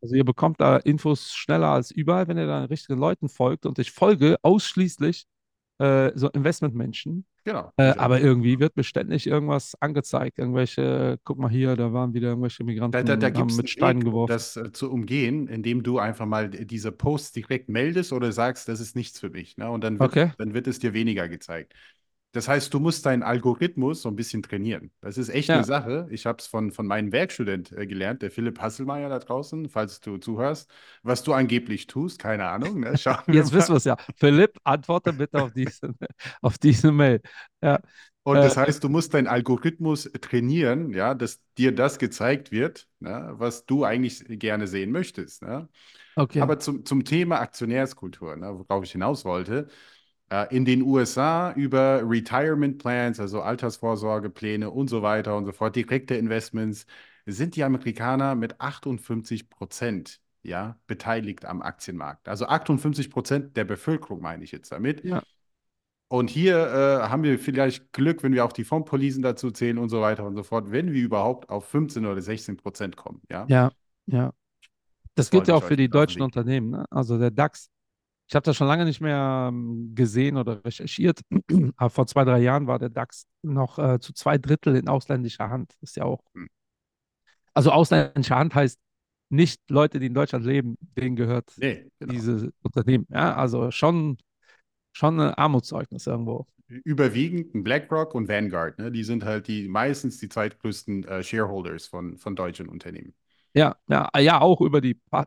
Also 0.00 0.14
ihr 0.14 0.24
bekommt 0.24 0.60
da 0.60 0.76
Infos 0.78 1.34
schneller 1.34 1.68
als 1.68 1.90
überall, 1.90 2.28
wenn 2.28 2.38
ihr 2.38 2.46
da 2.46 2.64
richtigen 2.64 2.98
Leuten 2.98 3.28
folgt. 3.28 3.66
Und 3.66 3.78
ich 3.78 3.90
folge 3.90 4.36
ausschließlich 4.42 5.26
äh, 5.78 6.12
so 6.14 6.28
Investmentmenschen. 6.30 7.26
Genau. 7.46 7.72
Äh, 7.76 7.92
Isan. 7.92 7.98
aber 8.00 8.20
irgendwie 8.20 8.58
wird 8.58 8.76
mir 8.76 8.82
ständig 8.82 9.26
irgendwas 9.28 9.76
angezeigt. 9.80 10.38
Irgendwelche, 10.40 11.18
guck 11.22 11.38
mal 11.38 11.48
hier, 11.48 11.76
da 11.76 11.92
waren 11.92 12.12
wieder 12.12 12.28
irgendwelche 12.30 12.64
Migranten, 12.64 12.92
Da, 12.92 13.02
da, 13.04 13.16
da 13.16 13.26
haben 13.28 13.34
gibt 13.34 13.50
es 13.52 13.56
mit 13.56 13.70
Steinen 13.70 14.02
geworfen. 14.02 14.32
das 14.32 14.56
äh, 14.56 14.72
zu 14.72 14.90
umgehen, 14.90 15.46
indem 15.46 15.84
du 15.84 15.98
einfach 16.00 16.26
mal 16.26 16.48
diese 16.50 16.90
Posts 16.90 17.32
direkt 17.32 17.68
meldest 17.68 18.12
oder 18.12 18.32
sagst, 18.32 18.68
das 18.68 18.80
ist 18.80 18.96
nichts 18.96 19.20
für 19.20 19.30
mich. 19.30 19.56
Ne? 19.58 19.70
Und 19.70 19.84
dann 19.84 20.00
wird, 20.00 20.10
Okay. 20.10 20.32
dann 20.38 20.54
wird 20.54 20.66
es 20.66 20.80
dir 20.80 20.92
weniger 20.92 21.28
gezeigt. 21.28 21.72
Das 22.36 22.48
heißt, 22.48 22.72
du 22.74 22.80
musst 22.80 23.06
deinen 23.06 23.22
Algorithmus 23.22 24.02
so 24.02 24.08
ein 24.08 24.16
bisschen 24.16 24.42
trainieren. 24.42 24.90
Das 25.00 25.18
ist 25.18 25.28
echt 25.30 25.48
Ja. 25.48 25.54
eine 25.54 25.64
Sache. 25.64 26.06
Ich 26.10 26.26
habe 26.26 26.38
es 26.40 26.46
von, 26.46 26.70
von 26.72 26.86
meinem 26.86 27.12
Werkstudent 27.12 27.72
äh, 27.72 27.86
gelernt, 27.86 28.22
der 28.22 28.30
Philipp 28.30 28.60
Hasselmeier 28.60 29.08
da 29.08 29.18
draußen, 29.18 29.68
falls 29.68 30.00
du 30.00 30.18
zuhörst. 30.18 30.70
Was 31.02 31.22
du 31.22 31.32
angeblich 31.32 31.86
tust, 31.86 32.18
keine 32.18 32.46
Ahnung. 32.48 32.80
Ne? 32.80 32.94
Wir 33.26 33.42
Jetzt 33.42 33.52
mal. 33.52 33.52
wissen 33.52 33.72
wir 33.72 33.76
es 33.78 33.84
ja. 33.84 33.96
Philipp, 34.16 34.58
antworte 34.64 35.12
bitte 35.12 35.40
auf 35.42 35.52
diese, 35.52 35.94
auf 36.42 36.58
diese 36.58 36.92
Mail. 36.92 37.20
Ja. 37.62 37.80
Und 38.22 38.40
Äh, 38.40 38.42
das 38.42 38.56
heißt, 38.56 38.82
du 38.82 38.88
musst 38.88 39.14
deinen 39.14 39.28
Algorithmus 39.28 40.10
trainieren, 40.20 40.92
ja, 40.92 41.14
dass 41.14 41.40
dir 41.58 41.72
das 41.74 41.98
gezeigt 41.98 42.50
wird, 42.50 42.88
ne, 43.00 43.30
was 43.34 43.66
du 43.66 43.84
eigentlich 43.84 44.24
gerne 44.28 44.66
sehen 44.66 44.90
möchtest. 44.90 45.42
Ne? 45.42 45.68
Okay. 46.16 46.40
Aber 46.40 46.58
zum, 46.58 46.84
zum 46.84 47.04
Thema 47.04 47.40
Aktionärskultur, 47.40 48.36
ne, 48.36 48.58
worauf 48.58 48.84
ich 48.84 48.92
hinaus 48.92 49.24
wollte, 49.24 49.68
äh, 49.68 49.72
in 50.50 50.64
den 50.64 50.82
USA 50.82 51.52
über 51.52 52.02
Retirement 52.04 52.78
Plans, 52.78 53.20
also 53.20 53.42
Altersvorsorgepläne 53.42 54.70
und 54.70 54.88
so 54.88 55.02
weiter 55.02 55.36
und 55.36 55.44
so 55.44 55.52
fort, 55.52 55.76
direkte 55.76 56.14
Investments, 56.16 56.86
sind 57.26 57.56
die 57.56 57.64
Amerikaner 57.64 58.34
mit 58.34 58.60
58 58.60 59.50
Prozent 59.50 60.20
ja, 60.42 60.78
beteiligt 60.86 61.44
am 61.44 61.60
Aktienmarkt. 61.60 62.28
Also 62.28 62.46
58 62.46 63.10
Prozent 63.10 63.56
der 63.56 63.64
Bevölkerung 63.64 64.20
meine 64.22 64.44
ich 64.44 64.52
jetzt 64.52 64.70
damit. 64.72 65.04
Ja. 65.04 65.22
Und 66.08 66.30
hier 66.30 66.56
äh, 66.56 67.08
haben 67.08 67.24
wir 67.24 67.38
vielleicht 67.38 67.92
Glück, 67.92 68.22
wenn 68.22 68.32
wir 68.32 68.44
auch 68.44 68.52
die 68.52 68.62
Fondspolisen 68.62 69.22
dazu 69.22 69.50
zählen 69.50 69.76
und 69.78 69.88
so 69.88 70.00
weiter 70.00 70.24
und 70.24 70.36
so 70.36 70.44
fort, 70.44 70.70
wenn 70.70 70.92
wir 70.92 71.02
überhaupt 71.02 71.50
auf 71.50 71.66
15 71.68 72.06
oder 72.06 72.22
16 72.22 72.56
Prozent 72.56 72.96
kommen. 72.96 73.20
Ja, 73.28 73.44
Ja, 73.48 73.72
ja. 74.06 74.32
Das 75.16 75.26
Das 75.26 75.30
gilt 75.30 75.48
ja 75.48 75.54
auch 75.56 75.64
für 75.64 75.76
die 75.76 75.88
deutschen 75.88 76.22
Unternehmen. 76.22 76.70
Ne? 76.70 76.84
Also 76.90 77.18
der 77.18 77.30
DAX. 77.30 77.70
Ich 78.28 78.34
habe 78.34 78.44
das 78.44 78.56
schon 78.56 78.66
lange 78.66 78.84
nicht 78.84 79.00
mehr 79.00 79.48
ähm, 79.50 79.92
gesehen 79.94 80.36
oder 80.36 80.64
recherchiert, 80.64 81.20
aber 81.76 81.90
vor 81.90 82.06
zwei, 82.06 82.24
drei 82.24 82.40
Jahren 82.40 82.66
war 82.66 82.78
der 82.78 82.88
DAX 82.88 83.26
noch 83.42 83.78
äh, 83.78 84.00
zu 84.00 84.12
zwei 84.12 84.36
Drittel 84.36 84.74
in 84.76 84.88
ausländischer 84.88 85.48
Hand. 85.48 85.74
Das 85.80 85.90
ist 85.90 85.96
ja 85.96 86.04
auch. 86.04 86.24
Hm. 86.34 86.48
Also 87.54 87.70
ausländische 87.70 88.34
Hand 88.34 88.54
heißt 88.54 88.78
nicht 89.28 89.60
Leute, 89.70 89.98
die 89.98 90.06
in 90.06 90.14
Deutschland 90.14 90.44
leben, 90.44 90.76
denen 90.96 91.16
gehört 91.16 91.52
nee, 91.56 91.90
genau. 91.98 92.12
dieses 92.12 92.48
Unternehmen. 92.62 93.06
Ja, 93.10 93.34
also 93.34 93.70
schon, 93.70 94.18
schon 94.92 95.20
ein 95.20 95.34
Armutszeugnis 95.34 96.06
irgendwo. 96.06 96.46
Überwiegend 96.68 97.54
ein 97.54 97.62
BlackRock 97.62 98.14
und 98.14 98.28
Vanguard, 98.28 98.78
ne? 98.78 98.90
Die 98.90 99.04
sind 99.04 99.24
halt 99.24 99.46
die 99.46 99.68
meistens 99.68 100.18
die 100.18 100.28
zweitgrößten 100.28 101.04
äh, 101.04 101.22
Shareholders 101.22 101.86
von, 101.86 102.18
von 102.18 102.34
deutschen 102.34 102.68
Unternehmen. 102.68 103.14
Ja, 103.54 103.76
ja, 103.88 104.10
ja, 104.18 104.40
auch 104.40 104.60
über 104.60 104.80
die 104.80 104.94
pa 104.94 105.26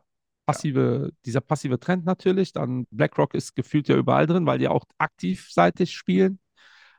passive, 0.52 1.12
dieser 1.24 1.40
passive 1.40 1.78
Trend 1.80 2.04
natürlich. 2.04 2.52
Dann 2.52 2.86
BlackRock 2.90 3.34
ist 3.34 3.54
gefühlt 3.56 3.88
ja 3.88 3.96
überall 3.96 4.26
drin, 4.26 4.46
weil 4.46 4.58
die 4.58 4.68
auch 4.68 4.84
aktivseitig 4.98 5.92
spielen. 5.92 6.38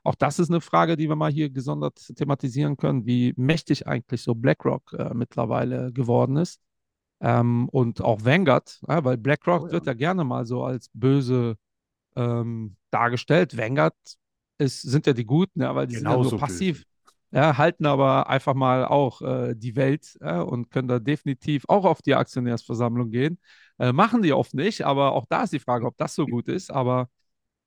Auch 0.03 0.15
das 0.15 0.39
ist 0.39 0.49
eine 0.49 0.61
Frage, 0.61 0.97
die 0.97 1.07
wir 1.09 1.15
mal 1.15 1.31
hier 1.31 1.49
gesondert 1.49 1.99
thematisieren 2.15 2.75
können, 2.77 3.05
wie 3.05 3.33
mächtig 3.37 3.87
eigentlich 3.87 4.23
so 4.23 4.33
BlackRock 4.33 4.93
äh, 4.93 5.13
mittlerweile 5.13 5.91
geworden 5.93 6.37
ist. 6.37 6.59
Ähm, 7.19 7.69
und 7.69 8.01
auch 8.01 8.25
Vanguard, 8.25 8.79
ja, 8.87 9.03
weil 9.03 9.17
BlackRock 9.17 9.63
Oh 9.63 9.67
ja. 9.67 9.73
wird 9.73 9.85
ja 9.85 9.93
gerne 9.93 10.23
mal 10.23 10.45
so 10.45 10.63
als 10.63 10.89
böse 10.93 11.55
ähm, 12.15 12.75
dargestellt. 12.89 13.55
Vanguard 13.57 13.95
ist, 14.57 14.81
sind 14.81 15.05
ja 15.05 15.13
die 15.13 15.25
Guten, 15.25 15.61
ja, 15.61 15.75
weil 15.75 15.87
die 15.87 15.95
sind 15.95 16.05
ja 16.05 16.11
Genauso 16.11 16.31
nur 16.31 16.39
passiv. 16.39 16.77
böse. 16.77 16.90
Ja, 17.31 17.57
halten 17.57 17.85
aber 17.85 18.29
einfach 18.29 18.53
mal 18.53 18.85
auch 18.85 19.21
äh, 19.21 19.55
die 19.55 19.75
Welt 19.77 20.17
ja, 20.19 20.41
und 20.41 20.69
können 20.69 20.89
da 20.89 20.99
definitiv 20.99 21.63
auch 21.69 21.85
auf 21.85 22.01
die 22.01 22.15
Aktionärsversammlung 22.15 23.09
gehen. 23.09 23.39
Äh, 23.79 23.93
machen 23.93 24.21
die 24.21 24.33
oft 24.33 24.53
nicht, 24.53 24.85
aber 24.85 25.13
auch 25.13 25.25
da 25.29 25.43
ist 25.43 25.53
die 25.53 25.59
Frage, 25.59 25.85
ob 25.85 25.97
das 25.97 26.13
so 26.13 26.25
gut 26.25 26.49
ist. 26.49 26.71
Aber 26.71 27.07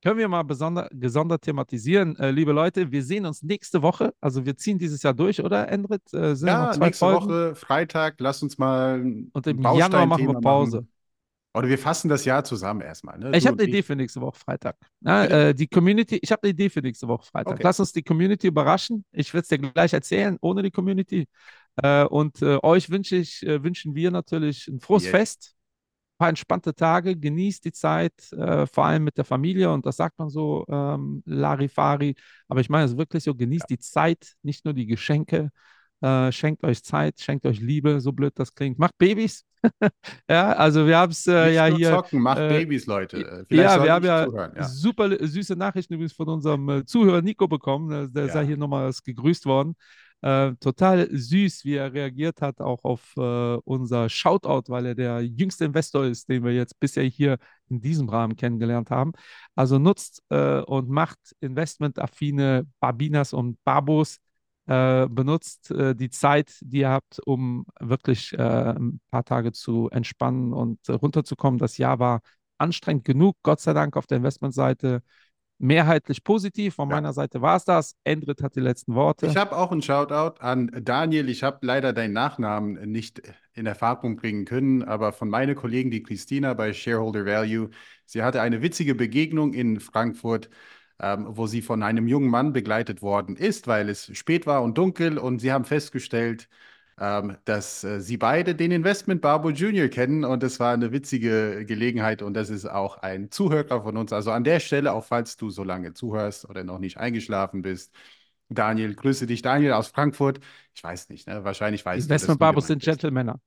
können 0.03 0.19
wir 0.19 0.29
mal 0.29 0.43
besonder, 0.43 0.87
gesondert 0.93 1.43
thematisieren. 1.43 2.15
Äh, 2.17 2.31
liebe 2.31 2.53
Leute, 2.53 2.93
wir 2.93 3.03
sehen 3.03 3.25
uns 3.25 3.43
nächste 3.43 3.81
Woche. 3.81 4.13
Also 4.21 4.45
wir 4.45 4.55
ziehen 4.55 4.79
dieses 4.79 5.03
Jahr 5.03 5.15
durch, 5.15 5.43
oder, 5.43 5.67
Endrit? 5.71 6.03
Äh, 6.13 6.35
ja 6.35 6.77
nächste 6.77 7.07
Folgen. 7.07 7.27
Woche, 7.27 7.55
Freitag, 7.55 8.17
lass 8.19 8.43
uns 8.43 8.59
mal 8.59 8.99
ein 8.99 9.31
Und 9.33 9.47
im 9.47 9.63
Januar 9.63 10.05
machen 10.05 10.27
wir 10.27 10.41
Pause. 10.41 10.77
machen. 10.83 10.94
Oder 11.55 11.69
wir 11.69 11.79
fassen 11.79 12.09
das 12.09 12.25
Jahr 12.25 12.43
zusammen 12.43 12.81
erstmal. 12.81 13.17
Ne? 13.17 13.31
Ich 13.37 13.47
habe 13.47 13.57
eine 13.57 13.69
Idee 13.69 13.79
ich. 13.79 13.87
für 13.87 13.95
nächste 13.95 14.21
Woche 14.21 14.37
Freitag. 14.37 14.77
Ja, 15.01 15.23
Bitte? 15.23 15.49
äh, 15.49 15.55
die 15.55 15.69
Community, 15.69 16.19
ich 16.21 16.33
habe 16.33 16.43
eine 16.43 16.51
Idee 16.51 16.69
für 16.69 16.81
nächste 16.81 17.07
Woche 17.07 17.25
Freitag. 17.25 17.55
Okay. 17.55 17.63
Lass 17.63 17.79
uns 17.79 17.93
die 17.93 18.03
Community 18.03 18.49
überraschen. 18.49 19.05
Ich 19.13 19.33
werde 19.33 19.43
es 19.43 19.49
dir 19.49 19.59
gleich 19.59 19.93
erzählen, 19.93 20.37
ohne 20.41 20.63
die 20.63 20.73
Community. 20.73 21.29
Äh, 21.77 22.05
und 22.05 22.43
äh, 22.43 22.59
euch 22.63 22.91
wünsche 22.91 23.17
ich, 23.17 23.47
äh, 23.47 23.63
wünschen 23.63 23.95
wir 23.95 24.11
natürlich 24.11 24.67
ein 24.67 24.81
frohes 24.81 25.05
Yes. 25.05 25.11
Fest, 25.13 25.55
ein 25.55 26.19
paar 26.19 26.29
entspannte 26.31 26.75
Tage, 26.75 27.17
genießt 27.17 27.65
die 27.65 27.73
Zeit, 27.73 28.33
äh, 28.33 28.67
vor 28.67 28.87
allem 28.87 29.05
mit 29.05 29.17
der 29.17 29.25
Familie. 29.25 29.71
Und 29.71 29.87
das 29.87 29.97
sagt 29.97 30.19
man 30.19 30.31
so, 30.31 30.65
ähm, 30.69 31.23
Larifari. 31.25 32.17
Aber 32.49 32.61
ich 32.61 32.69
meine 32.69 32.87
es 32.87 32.97
wirklich 32.97 33.23
so, 33.23 33.33
genießt 33.33 33.71
die 33.71 33.79
Zeit, 33.79 34.35
nicht 34.43 34.65
nur 34.65 34.75
die 34.75 34.87
Geschenke. 34.87 35.51
Äh, 36.01 36.33
schenkt 36.33 36.65
euch 36.65 36.83
Zeit, 36.83 37.21
schenkt 37.21 37.47
euch 37.47 37.61
Liebe, 37.61 38.01
so 38.01 38.13
blöd 38.13 38.33
das 38.37 38.55
klingt. 38.55 38.79
Macht 38.79 38.97
Babys. 38.99 39.45
ja, 40.29 40.53
also 40.53 40.87
wir 40.87 40.99
haben 40.99 41.13
es 41.13 41.27
äh, 41.27 41.55
ja 41.55 41.67
hier. 41.67 41.91
zocken, 41.91 42.21
macht 42.21 42.39
äh, 42.39 42.49
Babys, 42.61 42.87
Leute. 42.87 43.47
Vielleicht 43.49 43.77
Ja, 43.77 43.83
wir 43.83 43.93
haben 43.93 44.05
ja 44.05 44.25
zuhören. 44.27 44.53
Ja. 44.57 44.65
super 44.65 45.27
süße 45.27 45.57
Nachrichten 45.57 45.95
übrigens 45.95 46.13
von 46.13 46.29
unserem 46.29 46.69
äh, 46.69 46.85
Zuhörer 46.85 47.23
Nico 47.23 47.49
bekommen. 47.49 47.91
Äh, 47.91 48.09
Der 48.11 48.27
Ja. 48.27 48.33
sei 48.33 48.47
hier 48.47 48.57
nochmals 48.59 49.03
gegrüßt 49.03 49.47
worden. 49.47 49.75
Äh, 50.21 50.53
total 50.61 51.09
süß, 51.11 51.65
wie 51.67 51.75
er 51.75 51.93
reagiert 51.93 52.41
hat, 52.41 52.61
auch 52.61 52.83
auf 52.85 53.13
äh, 53.17 53.57
unser 53.65 54.09
Shoutout, 54.09 54.65
weil 54.73 54.87
er 54.87 54.95
der 54.95 55.21
jüngste 55.23 55.67
Investor 55.67 56.07
ist, 56.07 56.29
den 56.31 56.43
wir 56.45 56.53
jetzt 56.53 56.81
bisher 56.81 57.05
hier 57.05 57.37
in 57.69 57.81
diesem 57.83 58.09
Rahmen 58.09 58.35
kennengelernt 58.37 58.91
haben. 58.91 59.13
Also 59.55 59.79
nutzt 59.79 60.23
äh, 60.31 60.61
und 60.61 60.89
macht 60.89 61.19
investmentaffine 61.41 62.67
Babinas 62.81 63.35
und 63.35 63.59
Babos. 63.65 64.19
Äh, 64.67 65.09
benutzt 65.09 65.71
äh, 65.71 65.95
die 65.95 66.09
Zeit, 66.09 66.57
die 66.63 66.79
ihr 66.79 66.89
habt, 66.89 67.21
um 67.27 67.67
wirklich 67.81 68.33
äh, 68.33 68.39
ein 68.39 68.99
paar 69.11 69.25
Tage 69.25 69.53
zu 69.53 69.91
entspannen 69.91 70.55
und 70.55 70.89
äh, 70.89 70.93
runterzukommen. 70.93 71.59
Das 71.59 71.77
Jahr 71.77 71.99
war 71.99 72.21
anstrengend 72.57 73.05
genug, 73.05 73.37
Gott 73.43 73.61
sei 73.61 73.75
Dank 73.75 73.97
auf 73.97 74.07
der 74.07 74.19
Investmentseite. 74.19 75.03
Mehrheitlich 75.59 76.25
positiv. 76.25 76.75
Von 76.75 76.89
Ja. 76.89 76.97
meiner 76.97 77.13
Seite 77.13 77.41
war 77.41 77.57
es 77.57 77.65
das. 77.65 77.95
Endrit 78.05 78.43
hat 78.43 78.57
die 78.57 78.61
letzten 78.61 78.95
Worte. 78.95 79.27
Ich 79.27 79.37
habe 79.37 79.57
auch 79.57 79.71
einen 79.71 79.83
Shoutout 79.83 80.41
an 80.41 80.71
Daniel. 80.83 81.29
Ich 81.29 81.43
habe 81.43 81.59
leider 81.63 81.93
deinen 81.93 82.13
Nachnamen 82.13 82.91
nicht 82.91 83.23
in 83.53 83.67
Erfahrung 83.67 84.17
bringen 84.17 84.47
können, 84.47 84.83
aber 84.83 85.13
von 85.13 85.29
meiner 85.29 85.55
Kollegin, 85.55 85.91
die 85.91 86.03
Christina 86.03 86.55
bei 86.55 86.73
Shareholder 86.73 87.25
Value, 87.25 87.71
sie 88.07 88.23
hatte 88.23 88.41
eine 88.41 88.63
witzige 88.63 88.95
Begegnung 88.95 89.53
in 89.53 89.79
Frankfurt, 89.79 90.51
ähm, 91.01 91.27
wo 91.31 91.47
sie 91.47 91.63
von 91.63 91.83
einem 91.83 92.09
jungen 92.09 92.29
Mann 92.31 92.53
begleitet 92.53 93.03
worden 93.03 93.37
ist, 93.37 93.67
weil 93.67 93.89
es 93.89 94.17
spät 94.17 94.47
war 94.47 94.63
und 94.63 94.79
dunkel 94.79 95.19
und 95.19 95.41
sie 95.41 95.53
haben 95.53 95.65
festgestellt, 95.65 96.49
ähm, 97.01 97.37
dass 97.45 97.83
äh, 97.85 98.01
sie 98.01 98.17
beide 98.17 98.55
den 98.55 98.71
Investment 98.71 99.21
Barbo 99.21 99.51
Jr. 99.51 99.89
kennen 99.89 100.25
und 100.25 100.43
das 100.43 100.61
war 100.61 100.73
eine 100.75 100.93
witzige 100.93 101.65
Gelegenheit 101.67 102.23
und 102.23 102.35
das 102.35 102.51
ist 102.51 102.67
auch 102.67 102.99
ein 102.99 103.31
Zuhörer 103.31 103.83
von 103.83 103.97
uns. 103.97 104.13
Also 104.13 104.31
an 104.31 104.45
der 104.45 104.61
Stelle, 104.61 104.93
auch 104.93 105.05
falls 105.05 105.37
du 105.37 105.51
so 105.51 105.65
lange 105.65 105.93
zuhörst 105.95 106.49
oder 106.49 106.63
noch 106.65 106.79
nicht 106.79 106.99
eingeschlafen 106.99 107.63
bist, 107.63 107.93
Daniel, 108.49 108.95
grüße 108.95 109.27
dich, 109.27 109.43
Daniel 109.43 109.73
aus 109.73 109.89
Frankfurt. 109.89 110.39
Ich 110.75 110.85
weiß 110.85 111.09
nicht, 111.09 111.27
ne? 111.27 111.45
wahrscheinlich 111.45 111.85
weißt 111.85 112.07
Investment 112.07 112.37
du, 112.37 112.41
Barbos 112.41 112.67
sind 112.67 112.83
Gentlemänner. 112.83 113.41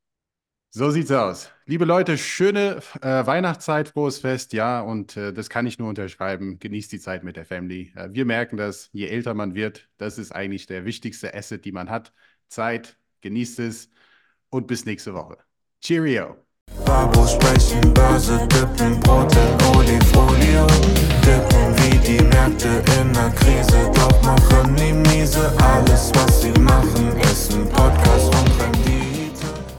So 0.70 0.92
sieht's 0.92 1.12
aus. 1.12 1.50
Liebe 1.66 1.86
Leute, 1.86 2.18
schöne 2.18 2.82
äh, 3.02 3.26
Weihnachtszeit, 3.26 3.90
frohes 3.90 4.20
Fest, 4.20 4.52
ja, 4.54 4.82
und 4.82 5.16
äh, 5.16 5.32
das 5.34 5.50
kann 5.50 5.66
ich 5.66 5.80
nur 5.80 5.88
unterschreiben. 5.88 6.60
Genießt 6.60 6.92
die 6.92 7.00
Zeit 7.00 7.24
mit 7.24 7.38
der 7.38 7.46
Family. 7.46 7.94
Äh, 7.96 8.10
wir 8.12 8.26
merken 8.26 8.58
das, 8.58 8.90
je 8.92 9.08
älter 9.08 9.34
man 9.34 9.56
wird, 9.56 9.90
das 9.98 10.18
ist 10.18 10.34
eigentlich 10.34 10.68
der 10.68 10.84
wichtigste 10.86 11.34
Asset, 11.34 11.64
die 11.64 11.72
man 11.72 11.90
hat. 11.90 12.12
Zeit, 12.50 12.98
genießt 13.22 13.60
es 13.60 13.90
und 14.50 14.68
bis 14.68 14.86
nächste 14.86 15.14
Woche. 15.14 15.38
Cheerio! 15.82 16.36
Babo 16.86 17.26
sprechen, 17.26 17.94
Börse 17.94 18.38
dippen, 18.48 19.00
Brot 19.00 19.34
in 19.36 19.78
Olifolio. 19.78 20.68
Dippen 21.24 21.76
wie 21.78 21.98
die 22.00 22.24
Märkte 22.24 22.84
in 23.00 23.14
der 23.14 23.30
Krise, 23.32 23.92
doch 23.94 24.22
machen 24.22 24.76
die 24.76 24.94
miese. 24.94 25.52
Alles, 25.62 26.12
was 26.14 26.42
sie 26.42 26.52
machen, 26.60 27.18
ist 27.22 27.54
ein 27.54 27.70
Podcast. 27.70 28.37